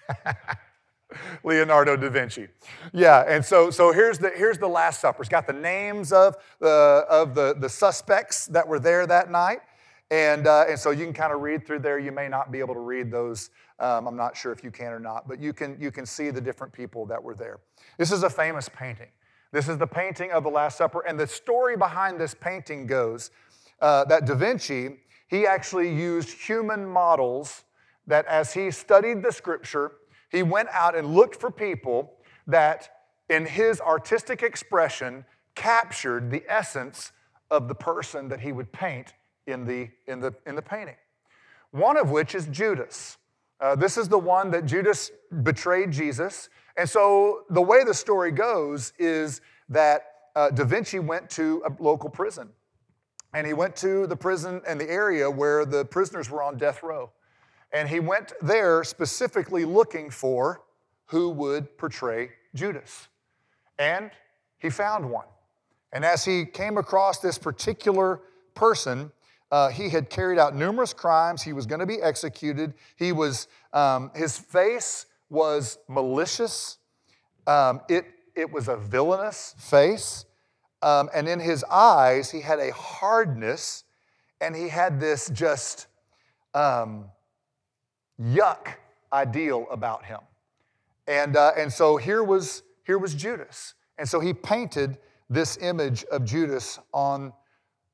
Leonardo 1.44 1.96
da 1.96 2.10
Vinci. 2.10 2.48
Yeah, 2.92 3.24
and 3.26 3.44
so, 3.44 3.70
so 3.70 3.92
here's, 3.92 4.18
the, 4.18 4.30
here's 4.30 4.58
the 4.58 4.68
Last 4.68 5.00
Supper. 5.00 5.22
It's 5.22 5.28
got 5.28 5.46
the 5.46 5.52
names 5.52 6.12
of, 6.12 6.36
the, 6.60 7.06
of 7.08 7.34
the, 7.34 7.56
the 7.58 7.68
suspects 7.68 8.46
that 8.46 8.66
were 8.66 8.78
there 8.78 9.06
that 9.06 9.30
night. 9.30 9.60
And, 10.10 10.46
uh, 10.46 10.64
and 10.68 10.78
so 10.78 10.90
you 10.90 11.04
can 11.04 11.12
kind 11.12 11.32
of 11.32 11.40
read 11.40 11.66
through 11.66 11.80
there. 11.80 11.98
You 11.98 12.12
may 12.12 12.28
not 12.28 12.50
be 12.50 12.60
able 12.60 12.74
to 12.74 12.80
read 12.80 13.10
those. 13.10 13.50
Um, 13.80 14.08
I'm 14.08 14.16
not 14.16 14.36
sure 14.36 14.52
if 14.52 14.64
you 14.64 14.70
can 14.70 14.92
or 14.92 14.98
not, 14.98 15.28
but 15.28 15.40
you 15.40 15.52
can, 15.52 15.76
you 15.80 15.90
can 15.90 16.04
see 16.04 16.30
the 16.30 16.40
different 16.40 16.72
people 16.72 17.06
that 17.06 17.22
were 17.22 17.34
there. 17.34 17.60
This 17.96 18.10
is 18.10 18.22
a 18.22 18.30
famous 18.30 18.68
painting. 18.68 19.10
This 19.52 19.68
is 19.68 19.78
the 19.78 19.86
painting 19.86 20.32
of 20.32 20.42
the 20.42 20.50
Last 20.50 20.76
Supper. 20.76 21.00
And 21.06 21.18
the 21.18 21.26
story 21.26 21.76
behind 21.76 22.20
this 22.20 22.34
painting 22.34 22.86
goes 22.86 23.30
uh, 23.80 24.04
that 24.06 24.26
Da 24.26 24.34
Vinci, 24.34 25.00
he 25.28 25.46
actually 25.46 25.94
used 25.94 26.30
human 26.30 26.84
models 26.86 27.64
that 28.06 28.26
as 28.26 28.52
he 28.52 28.70
studied 28.70 29.22
the 29.22 29.32
scripture, 29.32 29.92
he 30.30 30.42
went 30.42 30.68
out 30.72 30.96
and 30.96 31.14
looked 31.14 31.36
for 31.36 31.50
people 31.50 32.14
that 32.46 32.90
in 33.28 33.46
his 33.46 33.80
artistic 33.80 34.42
expression 34.42 35.24
captured 35.54 36.30
the 36.30 36.42
essence 36.48 37.12
of 37.50 37.68
the 37.68 37.74
person 37.74 38.28
that 38.28 38.40
he 38.40 38.52
would 38.52 38.72
paint 38.72 39.14
in 39.46 39.64
the, 39.64 39.88
in 40.06 40.20
the, 40.20 40.34
in 40.46 40.54
the 40.54 40.62
painting. 40.62 40.96
One 41.70 41.96
of 41.96 42.10
which 42.10 42.34
is 42.34 42.46
Judas. 42.46 43.18
Uh, 43.60 43.74
this 43.74 43.96
is 43.96 44.08
the 44.08 44.18
one 44.18 44.50
that 44.50 44.66
Judas 44.66 45.10
betrayed 45.42 45.90
Jesus. 45.90 46.48
And 46.76 46.88
so 46.88 47.42
the 47.50 47.62
way 47.62 47.82
the 47.84 47.94
story 47.94 48.30
goes 48.30 48.92
is 48.98 49.40
that 49.68 50.02
uh, 50.36 50.50
Da 50.50 50.64
Vinci 50.64 51.00
went 51.00 51.28
to 51.30 51.62
a 51.66 51.82
local 51.82 52.08
prison. 52.08 52.50
And 53.34 53.46
he 53.46 53.52
went 53.52 53.76
to 53.76 54.06
the 54.06 54.16
prison 54.16 54.62
and 54.66 54.80
the 54.80 54.88
area 54.88 55.30
where 55.30 55.64
the 55.64 55.84
prisoners 55.84 56.30
were 56.30 56.42
on 56.42 56.56
death 56.56 56.82
row. 56.82 57.10
And 57.72 57.88
he 57.88 58.00
went 58.00 58.32
there 58.40 58.84
specifically 58.84 59.64
looking 59.64 60.08
for 60.10 60.62
who 61.06 61.30
would 61.30 61.76
portray 61.76 62.30
Judas. 62.54 63.08
And 63.78 64.10
he 64.58 64.70
found 64.70 65.10
one. 65.10 65.26
And 65.92 66.04
as 66.04 66.24
he 66.24 66.44
came 66.44 66.78
across 66.78 67.18
this 67.18 67.38
particular 67.38 68.20
person, 68.54 69.10
uh, 69.50 69.68
he 69.68 69.88
had 69.88 70.10
carried 70.10 70.38
out 70.38 70.54
numerous 70.54 70.92
crimes. 70.92 71.42
He 71.42 71.52
was 71.52 71.66
going 71.66 71.80
to 71.80 71.86
be 71.86 72.00
executed. 72.02 72.74
He 72.96 73.12
was, 73.12 73.48
um, 73.72 74.10
his 74.14 74.38
face 74.38 75.06
was 75.30 75.78
malicious. 75.88 76.78
Um, 77.46 77.80
it, 77.88 78.04
it 78.34 78.50
was 78.50 78.68
a 78.68 78.76
villainous 78.76 79.54
face. 79.58 80.26
Um, 80.82 81.08
and 81.14 81.28
in 81.28 81.40
his 81.40 81.64
eyes, 81.64 82.30
he 82.30 82.40
had 82.40 82.58
a 82.58 82.72
hardness 82.72 83.84
and 84.40 84.54
he 84.54 84.68
had 84.68 85.00
this 85.00 85.28
just 85.30 85.88
um, 86.54 87.06
yuck 88.20 88.74
ideal 89.12 89.66
about 89.70 90.04
him. 90.04 90.20
And, 91.08 91.36
uh, 91.36 91.52
and 91.56 91.72
so 91.72 91.96
here 91.96 92.22
was, 92.22 92.62
here 92.86 92.98
was 92.98 93.14
Judas. 93.14 93.74
And 93.96 94.08
so 94.08 94.20
he 94.20 94.32
painted 94.32 94.98
this 95.30 95.56
image 95.60 96.04
of 96.04 96.24
Judas 96.24 96.78
on 96.92 97.32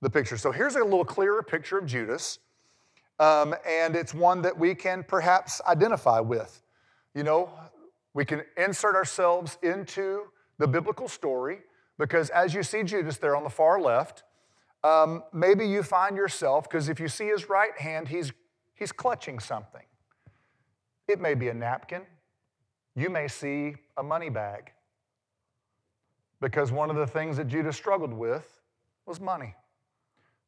the 0.05 0.11
picture. 0.11 0.37
So 0.37 0.53
here's 0.53 0.77
a 0.77 0.85
little 0.85 1.05
clearer 1.05 1.43
picture 1.43 1.79
of 1.79 1.87
Judas. 1.87 2.39
Um, 3.19 3.55
and 3.67 3.97
it's 3.97 4.13
one 4.13 4.43
that 4.43 4.57
we 4.57 4.75
can 4.75 5.03
perhaps 5.03 5.61
identify 5.67 6.21
with. 6.21 6.63
You 7.15 7.23
know, 7.23 7.51
we 8.13 8.25
can 8.25 8.43
insert 8.57 8.95
ourselves 8.95 9.59
into 9.63 10.25
the 10.59 10.69
biblical 10.69 11.09
story 11.09 11.61
because 11.99 12.29
as 12.31 12.55
you 12.55 12.63
see 12.63 12.83
Judas 12.83 13.19
there 13.19 13.35
on 13.35 13.45
the 13.45 13.51
far 13.51 13.81
left, 13.81 14.25
um, 14.83 15.23
maybe 15.33 15.67
you 15.67 15.83
find 15.83 16.17
yourself, 16.17 16.69
because 16.69 16.91
if 16.91 17.01
you 17.01 17.09
see 17.09 17.29
his 17.29 17.49
right 17.49 17.77
hand, 17.79 18.09
he's, 18.09 18.33
he's 18.75 18.93
clutching 18.93 19.39
something. 19.39 19.81
It 21.09 21.21
may 21.21 21.35
be 21.35 21.49
a 21.49 21.55
napkin. 21.55 22.03
You 22.95 23.09
may 23.09 23.29
see 23.29 23.77
a 23.97 24.03
money 24.03 24.29
bag. 24.29 24.73
Because 26.41 26.71
one 26.71 26.91
of 26.91 26.97
the 26.97 27.07
things 27.07 27.39
that 27.39 27.49
Judas 27.49 27.77
struggled 27.77 28.13
with 28.13 28.61
was 29.07 29.21
money. 29.21 29.55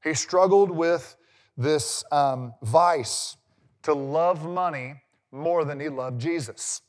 He 0.07 0.15
struggled 0.15 0.71
with 0.71 1.17
this 1.57 2.05
um, 2.13 2.55
vice 2.63 3.37
to 3.83 3.93
love 3.93 4.47
money 4.47 5.03
more 5.33 5.65
than 5.65 5.81
he 5.81 5.89
loved 5.89 6.21
Jesus. 6.21 6.83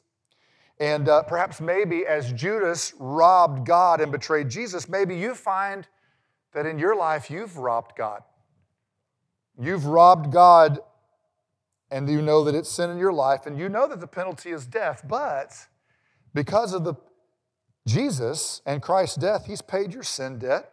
And 0.79 1.09
uh, 1.09 1.23
perhaps 1.23 1.59
maybe 1.59 2.05
as 2.05 2.31
Judas 2.31 2.93
robbed 2.99 3.65
God 3.65 4.01
and 4.01 4.11
betrayed 4.11 4.49
Jesus, 4.49 4.87
maybe 4.87 5.15
you 5.17 5.33
find 5.33 5.87
that 6.53 6.67
in 6.67 6.77
your 6.77 6.95
life 6.95 7.31
you've 7.31 7.57
robbed 7.57 7.95
God. 7.97 8.21
You've 9.59 9.87
robbed 9.87 10.31
God 10.31 10.77
and 11.89 12.07
you 12.07 12.21
know 12.21 12.43
that 12.43 12.53
it's 12.53 12.69
sin 12.69 12.91
in 12.91 12.99
your 12.99 13.13
life 13.13 13.47
and 13.47 13.57
you 13.57 13.67
know 13.67 13.87
that 13.87 13.99
the 13.99 14.05
penalty 14.05 14.51
is 14.51 14.67
death, 14.67 15.03
but 15.07 15.55
because 16.35 16.71
of 16.71 16.83
the 16.83 16.93
Jesus 17.87 18.61
and 18.67 18.79
Christ's 18.79 19.15
death, 19.15 19.47
he's 19.47 19.63
paid 19.63 19.91
your 19.91 20.03
sin 20.03 20.37
debt 20.37 20.71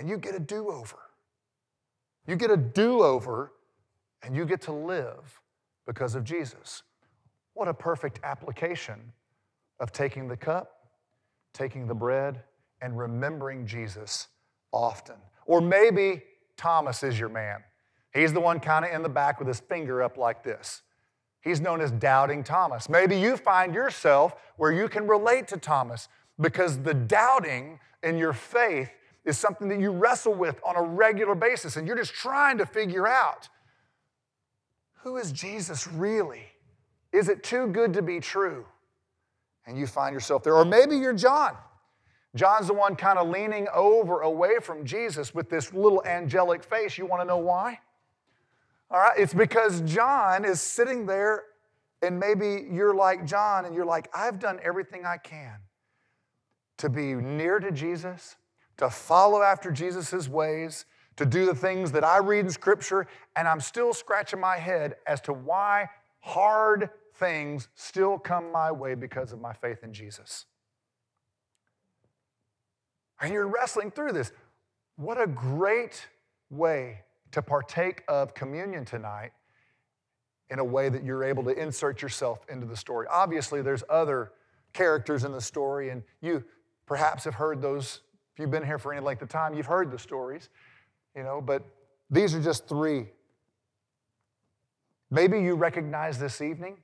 and 0.00 0.08
you 0.08 0.16
get 0.16 0.34
a 0.34 0.40
do-over. 0.40 0.96
You 2.26 2.36
get 2.36 2.50
a 2.50 2.56
do-over 2.56 3.52
and 4.22 4.36
you 4.36 4.44
get 4.44 4.60
to 4.62 4.72
live 4.72 5.40
because 5.86 6.14
of 6.14 6.24
Jesus. 6.24 6.82
What 7.54 7.68
a 7.68 7.74
perfect 7.74 8.20
application 8.22 9.12
of 9.80 9.92
taking 9.92 10.28
the 10.28 10.36
cup, 10.36 10.70
taking 11.52 11.86
the 11.86 11.94
bread, 11.94 12.42
and 12.80 12.96
remembering 12.96 13.66
Jesus 13.66 14.28
often. 14.72 15.16
Or 15.46 15.60
maybe 15.60 16.22
Thomas 16.56 17.02
is 17.02 17.18
your 17.18 17.28
man. 17.28 17.62
He's 18.12 18.32
the 18.32 18.40
one 18.40 18.60
kind 18.60 18.84
of 18.84 18.92
in 18.92 19.02
the 19.02 19.08
back 19.08 19.38
with 19.38 19.48
his 19.48 19.60
finger 19.60 20.02
up 20.02 20.16
like 20.16 20.42
this. 20.42 20.82
He's 21.42 21.60
known 21.60 21.80
as 21.80 21.90
Doubting 21.90 22.44
Thomas. 22.44 22.88
Maybe 22.88 23.18
you 23.18 23.36
find 23.36 23.74
yourself 23.74 24.34
where 24.56 24.72
you 24.72 24.88
can 24.88 25.06
relate 25.06 25.48
to 25.48 25.56
Thomas 25.56 26.08
because 26.38 26.78
the 26.78 26.92
doubting 26.92 27.78
in 28.02 28.18
your 28.18 28.32
faith 28.32 28.90
is 29.24 29.38
something 29.38 29.68
that 29.68 29.80
you 29.80 29.90
wrestle 29.90 30.34
with 30.34 30.60
on 30.64 30.76
a 30.76 30.82
regular 30.82 31.34
basis 31.34 31.76
and 31.76 31.86
you're 31.86 31.96
just 31.96 32.14
trying 32.14 32.58
to 32.58 32.66
figure 32.66 33.06
out 33.06 33.48
who 35.02 35.16
is 35.16 35.32
Jesus 35.32 35.86
really? 35.86 36.44
Is 37.12 37.28
it 37.28 37.42
too 37.42 37.66
good 37.68 37.94
to 37.94 38.02
be 38.02 38.20
true? 38.20 38.66
And 39.66 39.78
you 39.78 39.86
find 39.86 40.12
yourself 40.12 40.42
there. 40.42 40.54
Or 40.54 40.64
maybe 40.64 40.96
you're 40.96 41.14
John. 41.14 41.56
John's 42.34 42.68
the 42.68 42.74
one 42.74 42.96
kind 42.96 43.18
of 43.18 43.28
leaning 43.28 43.66
over 43.74 44.20
away 44.20 44.58
from 44.60 44.84
Jesus 44.84 45.34
with 45.34 45.50
this 45.50 45.72
little 45.72 46.02
angelic 46.04 46.62
face. 46.62 46.96
You 46.96 47.06
want 47.06 47.22
to 47.22 47.26
know 47.26 47.38
why? 47.38 47.80
All 48.90 49.00
right, 49.00 49.18
it's 49.18 49.34
because 49.34 49.80
John 49.82 50.44
is 50.44 50.60
sitting 50.60 51.06
there, 51.06 51.44
and 52.02 52.18
maybe 52.18 52.66
you're 52.70 52.94
like 52.94 53.24
John, 53.24 53.64
and 53.64 53.74
you're 53.74 53.84
like, 53.84 54.08
I've 54.12 54.38
done 54.38 54.58
everything 54.62 55.04
I 55.04 55.16
can 55.16 55.58
to 56.78 56.88
be 56.88 57.14
near 57.14 57.60
to 57.60 57.70
Jesus, 57.70 58.36
to 58.80 58.88
follow 58.88 59.42
after 59.42 59.70
Jesus' 59.70 60.26
ways, 60.26 60.86
to 61.16 61.26
do 61.26 61.44
the 61.44 61.54
things 61.54 61.92
that 61.92 62.02
I 62.02 62.16
read 62.16 62.46
in 62.46 62.50
Scripture, 62.50 63.06
and 63.36 63.46
I'm 63.46 63.60
still 63.60 63.92
scratching 63.92 64.40
my 64.40 64.56
head 64.56 64.96
as 65.06 65.20
to 65.22 65.34
why 65.34 65.86
hard 66.20 66.88
things 67.16 67.68
still 67.74 68.18
come 68.18 68.50
my 68.50 68.72
way 68.72 68.94
because 68.94 69.32
of 69.32 69.40
my 69.40 69.52
faith 69.52 69.84
in 69.84 69.92
Jesus. 69.92 70.46
And 73.20 73.34
you're 73.34 73.48
wrestling 73.48 73.90
through 73.90 74.12
this. 74.12 74.32
What 74.96 75.20
a 75.20 75.26
great 75.26 76.08
way 76.48 77.00
to 77.32 77.42
partake 77.42 78.02
of 78.08 78.32
communion 78.32 78.86
tonight 78.86 79.32
in 80.48 80.58
a 80.58 80.64
way 80.64 80.88
that 80.88 81.04
you're 81.04 81.22
able 81.22 81.44
to 81.44 81.50
insert 81.50 82.00
yourself 82.00 82.46
into 82.48 82.66
the 82.66 82.76
story. 82.76 83.06
Obviously, 83.10 83.60
there's 83.60 83.84
other 83.90 84.32
characters 84.72 85.24
in 85.24 85.32
the 85.32 85.40
story, 85.40 85.90
and 85.90 86.02
you 86.22 86.42
perhaps 86.86 87.24
have 87.24 87.34
heard 87.34 87.60
those. 87.60 88.00
You've 88.40 88.50
been 88.50 88.64
here 88.64 88.78
for 88.78 88.92
any 88.92 89.04
length 89.04 89.22
of 89.22 89.28
time, 89.28 89.54
you've 89.54 89.66
heard 89.66 89.90
the 89.90 89.98
stories, 89.98 90.48
you 91.14 91.22
know, 91.22 91.40
but 91.40 91.62
these 92.10 92.34
are 92.34 92.40
just 92.40 92.66
three. 92.66 93.06
Maybe 95.10 95.40
you 95.40 95.54
recognize 95.54 96.18
this 96.18 96.40
evening 96.40 96.76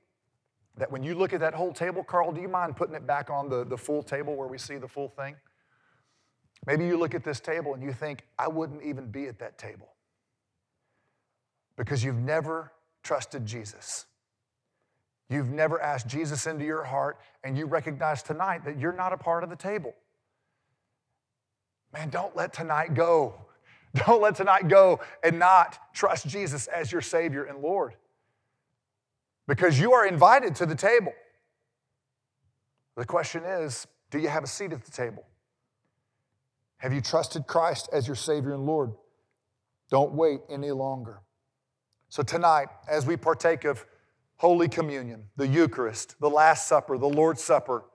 that 0.77 0.91
when 0.91 1.01
you 1.01 1.15
look 1.15 1.33
at 1.33 1.39
that 1.39 1.53
whole 1.53 1.73
table, 1.73 2.03
Carl, 2.03 2.31
do 2.31 2.41
you 2.41 2.47
mind 2.47 2.75
putting 2.75 2.95
it 2.95 3.07
back 3.07 3.29
on 3.29 3.49
the, 3.49 3.63
the 3.65 3.77
full 3.77 4.03
table 4.03 4.35
where 4.35 4.47
we 4.47 4.57
see 4.57 4.77
the 4.77 4.87
full 4.87 5.09
thing? 5.09 5.35
Maybe 6.65 6.85
you 6.85 6.97
look 6.97 7.15
at 7.15 7.23
this 7.23 7.39
table 7.39 7.73
and 7.73 7.81
you 7.81 7.93
think, 7.93 8.25
I 8.37 8.47
wouldn't 8.47 8.83
even 8.83 9.09
be 9.09 9.27
at 9.27 9.39
that 9.39 9.57
table 9.57 9.89
because 11.77 12.03
you've 12.03 12.19
never 12.19 12.73
trusted 13.03 13.45
Jesus. 13.45 14.05
You've 15.29 15.49
never 15.49 15.81
asked 15.81 16.07
Jesus 16.07 16.47
into 16.47 16.65
your 16.65 16.83
heart, 16.83 17.17
and 17.43 17.57
you 17.57 17.65
recognize 17.65 18.23
tonight 18.23 18.63
that 18.65 18.79
you're 18.79 18.93
not 18.93 19.11
a 19.13 19.17
part 19.17 19.43
of 19.43 19.49
the 19.49 19.55
table. 19.55 19.93
Man, 21.97 22.09
don't 22.09 22.35
let 22.35 22.53
tonight 22.53 22.93
go. 22.93 23.33
Don't 24.05 24.21
let 24.21 24.35
tonight 24.35 24.67
go 24.67 24.99
and 25.23 25.39
not 25.39 25.79
trust 25.91 26.27
Jesus 26.27 26.67
as 26.67 26.91
your 26.91 27.01
Savior 27.01 27.45
and 27.45 27.59
Lord 27.63 27.95
because 29.47 29.79
you 29.79 29.93
are 29.93 30.05
invited 30.05 30.53
to 30.55 30.67
the 30.67 30.75
table. 30.75 31.13
The 32.95 33.05
question 33.05 33.43
is 33.43 33.87
do 34.11 34.19
you 34.19 34.27
have 34.27 34.43
a 34.43 34.47
seat 34.47 34.71
at 34.73 34.83
the 34.83 34.91
table? 34.91 35.25
Have 36.77 36.93
you 36.93 37.01
trusted 37.01 37.47
Christ 37.47 37.89
as 37.91 38.05
your 38.05 38.15
Savior 38.15 38.53
and 38.53 38.67
Lord? 38.67 38.91
Don't 39.89 40.13
wait 40.13 40.41
any 40.47 40.69
longer. 40.69 41.21
So, 42.09 42.21
tonight, 42.21 42.67
as 42.87 43.07
we 43.07 43.17
partake 43.17 43.63
of 43.63 43.83
Holy 44.35 44.69
Communion, 44.69 45.23
the 45.37 45.47
Eucharist, 45.47 46.19
the 46.19 46.29
Last 46.29 46.67
Supper, 46.67 46.99
the 46.99 47.09
Lord's 47.09 47.43
Supper, 47.43 47.85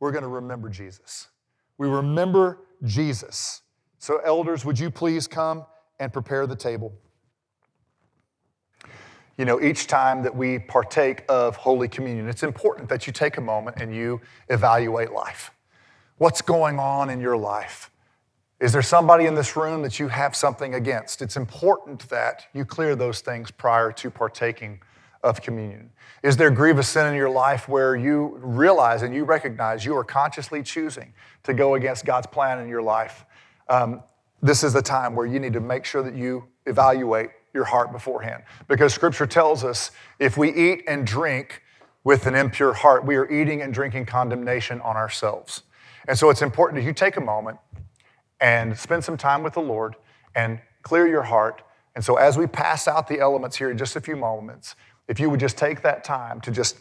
we're 0.00 0.12
going 0.12 0.22
to 0.22 0.28
remember 0.28 0.70
Jesus. 0.70 1.28
We 1.76 1.88
remember 1.88 2.60
Jesus. 2.84 3.62
So, 3.98 4.18
elders, 4.18 4.64
would 4.64 4.78
you 4.78 4.90
please 4.90 5.26
come 5.26 5.64
and 5.98 6.12
prepare 6.12 6.46
the 6.46 6.56
table? 6.56 6.92
You 9.36 9.44
know, 9.44 9.60
each 9.60 9.86
time 9.88 10.22
that 10.22 10.36
we 10.36 10.60
partake 10.60 11.24
of 11.28 11.56
Holy 11.56 11.88
Communion, 11.88 12.28
it's 12.28 12.44
important 12.44 12.88
that 12.88 13.06
you 13.06 13.12
take 13.12 13.36
a 13.36 13.40
moment 13.40 13.78
and 13.80 13.94
you 13.94 14.20
evaluate 14.48 15.12
life. 15.12 15.50
What's 16.18 16.40
going 16.40 16.78
on 16.78 17.10
in 17.10 17.20
your 17.20 17.36
life? 17.36 17.90
Is 18.60 18.72
there 18.72 18.82
somebody 18.82 19.26
in 19.26 19.34
this 19.34 19.56
room 19.56 19.82
that 19.82 19.98
you 19.98 20.08
have 20.08 20.36
something 20.36 20.74
against? 20.74 21.20
It's 21.20 21.36
important 21.36 22.08
that 22.10 22.46
you 22.54 22.64
clear 22.64 22.94
those 22.94 23.20
things 23.20 23.50
prior 23.50 23.90
to 23.92 24.10
partaking 24.10 24.80
of 25.24 25.40
communion. 25.40 25.90
Is 26.22 26.36
there 26.36 26.50
grievous 26.50 26.88
sin 26.88 27.06
in 27.06 27.14
your 27.14 27.30
life 27.30 27.68
where 27.68 27.96
you 27.96 28.38
realize 28.40 29.02
and 29.02 29.14
you 29.14 29.24
recognize 29.24 29.84
you 29.84 29.96
are 29.96 30.04
consciously 30.04 30.62
choosing 30.62 31.12
to 31.42 31.54
go 31.54 31.74
against 31.74 32.04
God's 32.04 32.26
plan 32.26 32.60
in 32.60 32.68
your 32.68 32.82
life? 32.82 33.24
Um, 33.68 34.02
this 34.42 34.62
is 34.62 34.74
the 34.74 34.82
time 34.82 35.16
where 35.16 35.26
you 35.26 35.40
need 35.40 35.54
to 35.54 35.60
make 35.60 35.86
sure 35.86 36.02
that 36.02 36.14
you 36.14 36.44
evaluate 36.66 37.30
your 37.54 37.64
heart 37.64 37.90
beforehand. 37.92 38.42
Because 38.68 38.92
scripture 38.92 39.26
tells 39.26 39.64
us 39.64 39.90
if 40.18 40.36
we 40.36 40.52
eat 40.52 40.84
and 40.86 41.06
drink 41.06 41.62
with 42.04 42.26
an 42.26 42.34
impure 42.34 42.74
heart, 42.74 43.06
we 43.06 43.16
are 43.16 43.30
eating 43.30 43.62
and 43.62 43.72
drinking 43.72 44.04
condemnation 44.04 44.80
on 44.82 44.96
ourselves. 44.96 45.62
And 46.06 46.18
so 46.18 46.28
it's 46.28 46.42
important 46.42 46.80
that 46.80 46.86
you 46.86 46.92
take 46.92 47.16
a 47.16 47.20
moment 47.20 47.58
and 48.40 48.76
spend 48.76 49.02
some 49.02 49.16
time 49.16 49.42
with 49.42 49.54
the 49.54 49.62
Lord 49.62 49.96
and 50.34 50.60
clear 50.82 51.06
your 51.06 51.22
heart. 51.22 51.62
And 51.94 52.04
so 52.04 52.16
as 52.16 52.36
we 52.36 52.46
pass 52.46 52.86
out 52.86 53.08
the 53.08 53.20
elements 53.20 53.56
here 53.56 53.70
in 53.70 53.78
just 53.78 53.96
a 53.96 54.00
few 54.00 54.16
moments, 54.16 54.74
if 55.08 55.20
you 55.20 55.30
would 55.30 55.40
just 55.40 55.56
take 55.56 55.82
that 55.82 56.04
time 56.04 56.40
to 56.42 56.50
just 56.50 56.78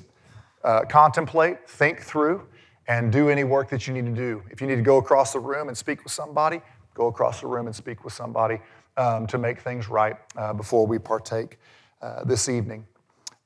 uh, 0.64 0.82
contemplate, 0.90 1.70
think 1.70 2.02
through, 2.02 2.48
and 2.88 3.12
do 3.12 3.30
any 3.30 3.44
work 3.44 3.70
that 3.70 3.88
you 3.88 3.94
need 3.94 4.06
to 4.06 4.12
do. 4.12 4.44
If 4.50 4.62
you 4.62 4.68
need 4.68 4.76
to 4.76 4.82
go 4.82 4.98
across 4.98 5.34
the 5.34 5.40
room 5.40 5.68
and 5.68 5.78
speak 5.78 6.04
with 6.04 6.12
somebody, 6.12 6.62
go 6.94 7.08
across 7.08 7.42
the 7.42 7.48
room 7.48 7.68
and 7.68 7.76
speak 7.76 8.04
with 8.04 8.14
somebody 8.14 8.60
um, 8.98 9.28
to 9.28 9.38
make 9.38 9.62
things 9.62 9.90
right 9.90 10.16
uh, 10.36 10.54
before 10.54 10.86
we 10.86 11.00
partake 11.00 11.58
uh, 12.02 12.24
this 12.24 12.50
evening. 12.50 12.86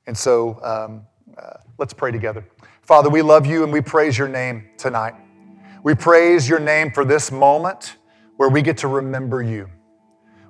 And 0.06 0.16
so 0.16 0.58
um, 0.62 1.02
uh, 1.36 1.58
let's 1.78 1.92
pray 1.92 2.10
together. 2.10 2.44
Father, 2.82 3.10
we 3.10 3.22
love 3.22 3.46
you 3.46 3.62
and 3.62 3.72
we 3.72 3.80
praise 3.80 4.16
your 4.16 4.28
name 4.28 4.68
tonight. 4.78 5.14
We 5.82 5.94
praise 5.94 6.48
your 6.48 6.58
name 6.58 6.90
for 6.90 7.04
this 7.04 7.30
moment 7.30 7.96
where 8.36 8.48
we 8.48 8.62
get 8.62 8.78
to 8.78 8.88
remember 8.88 9.42
you, 9.42 9.68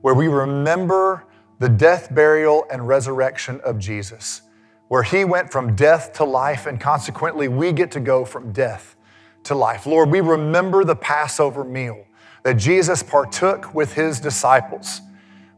where 0.01 0.15
we 0.15 0.29
remember 0.29 1.25
the 1.59 1.69
death, 1.69 2.15
burial, 2.15 2.65
and 2.71 2.87
resurrection 2.87 3.61
of 3.65 3.79
Jesus, 3.79 4.43
where 4.89 5.03
he 5.03 5.25
went 5.25 5.51
from 5.51 5.75
death 5.75 6.13
to 6.15 6.25
life, 6.25 6.67
and 6.67 6.81
consequently, 6.81 7.49
we 7.49 7.73
get 7.73 7.91
to 7.93 8.01
go 8.01 8.25
from 8.25 8.53
death 8.53 8.97
to 9.45 9.55
life. 9.55 9.87
Lord, 9.87 10.11
we 10.11 10.21
remember 10.21 10.85
the 10.85 10.97
Passover 10.97 11.65
meal 11.65 12.05
that 12.45 12.55
Jesus 12.55 13.03
partook 13.03 13.75
with 13.75 13.95
his 13.95 14.21
disciples, 14.21 15.01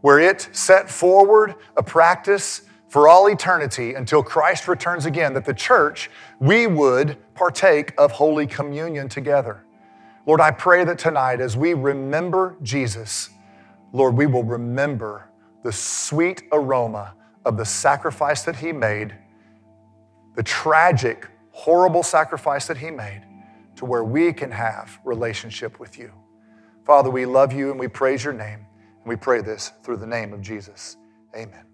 where 0.00 0.18
it 0.18 0.48
set 0.52 0.88
forward 0.88 1.54
a 1.76 1.82
practice 1.82 2.62
for 2.88 3.06
all 3.06 3.28
eternity 3.28 3.94
until 3.94 4.22
Christ 4.22 4.66
returns 4.66 5.06
again, 5.06 5.34
that 5.34 5.44
the 5.44 5.54
church, 5.54 6.10
we 6.40 6.66
would 6.66 7.16
partake 7.34 7.92
of 7.96 8.10
Holy 8.10 8.46
Communion 8.46 9.08
together. 9.08 9.64
Lord, 10.26 10.40
I 10.40 10.50
pray 10.50 10.84
that 10.84 10.98
tonight, 10.98 11.40
as 11.40 11.56
we 11.56 11.74
remember 11.74 12.56
Jesus, 12.62 13.30
Lord, 13.92 14.16
we 14.16 14.26
will 14.26 14.42
remember 14.42 15.29
the 15.62 15.72
sweet 15.72 16.42
aroma 16.52 17.14
of 17.44 17.56
the 17.56 17.64
sacrifice 17.64 18.42
that 18.44 18.56
He 18.56 18.72
made, 18.72 19.14
the 20.36 20.42
tragic, 20.42 21.28
horrible 21.52 22.02
sacrifice 22.02 22.66
that 22.66 22.78
He 22.78 22.90
made, 22.90 23.22
to 23.76 23.84
where 23.84 24.04
we 24.04 24.32
can 24.32 24.50
have 24.50 24.98
relationship 25.04 25.80
with 25.80 25.98
you. 25.98 26.12
Father, 26.84 27.10
we 27.10 27.26
love 27.26 27.52
you 27.52 27.70
and 27.70 27.78
we 27.78 27.88
praise 27.88 28.24
your 28.24 28.34
name. 28.34 28.66
And 29.00 29.08
we 29.08 29.16
pray 29.16 29.40
this 29.40 29.72
through 29.82 29.96
the 29.96 30.06
name 30.06 30.32
of 30.32 30.42
Jesus. 30.42 30.96
Amen. 31.34 31.69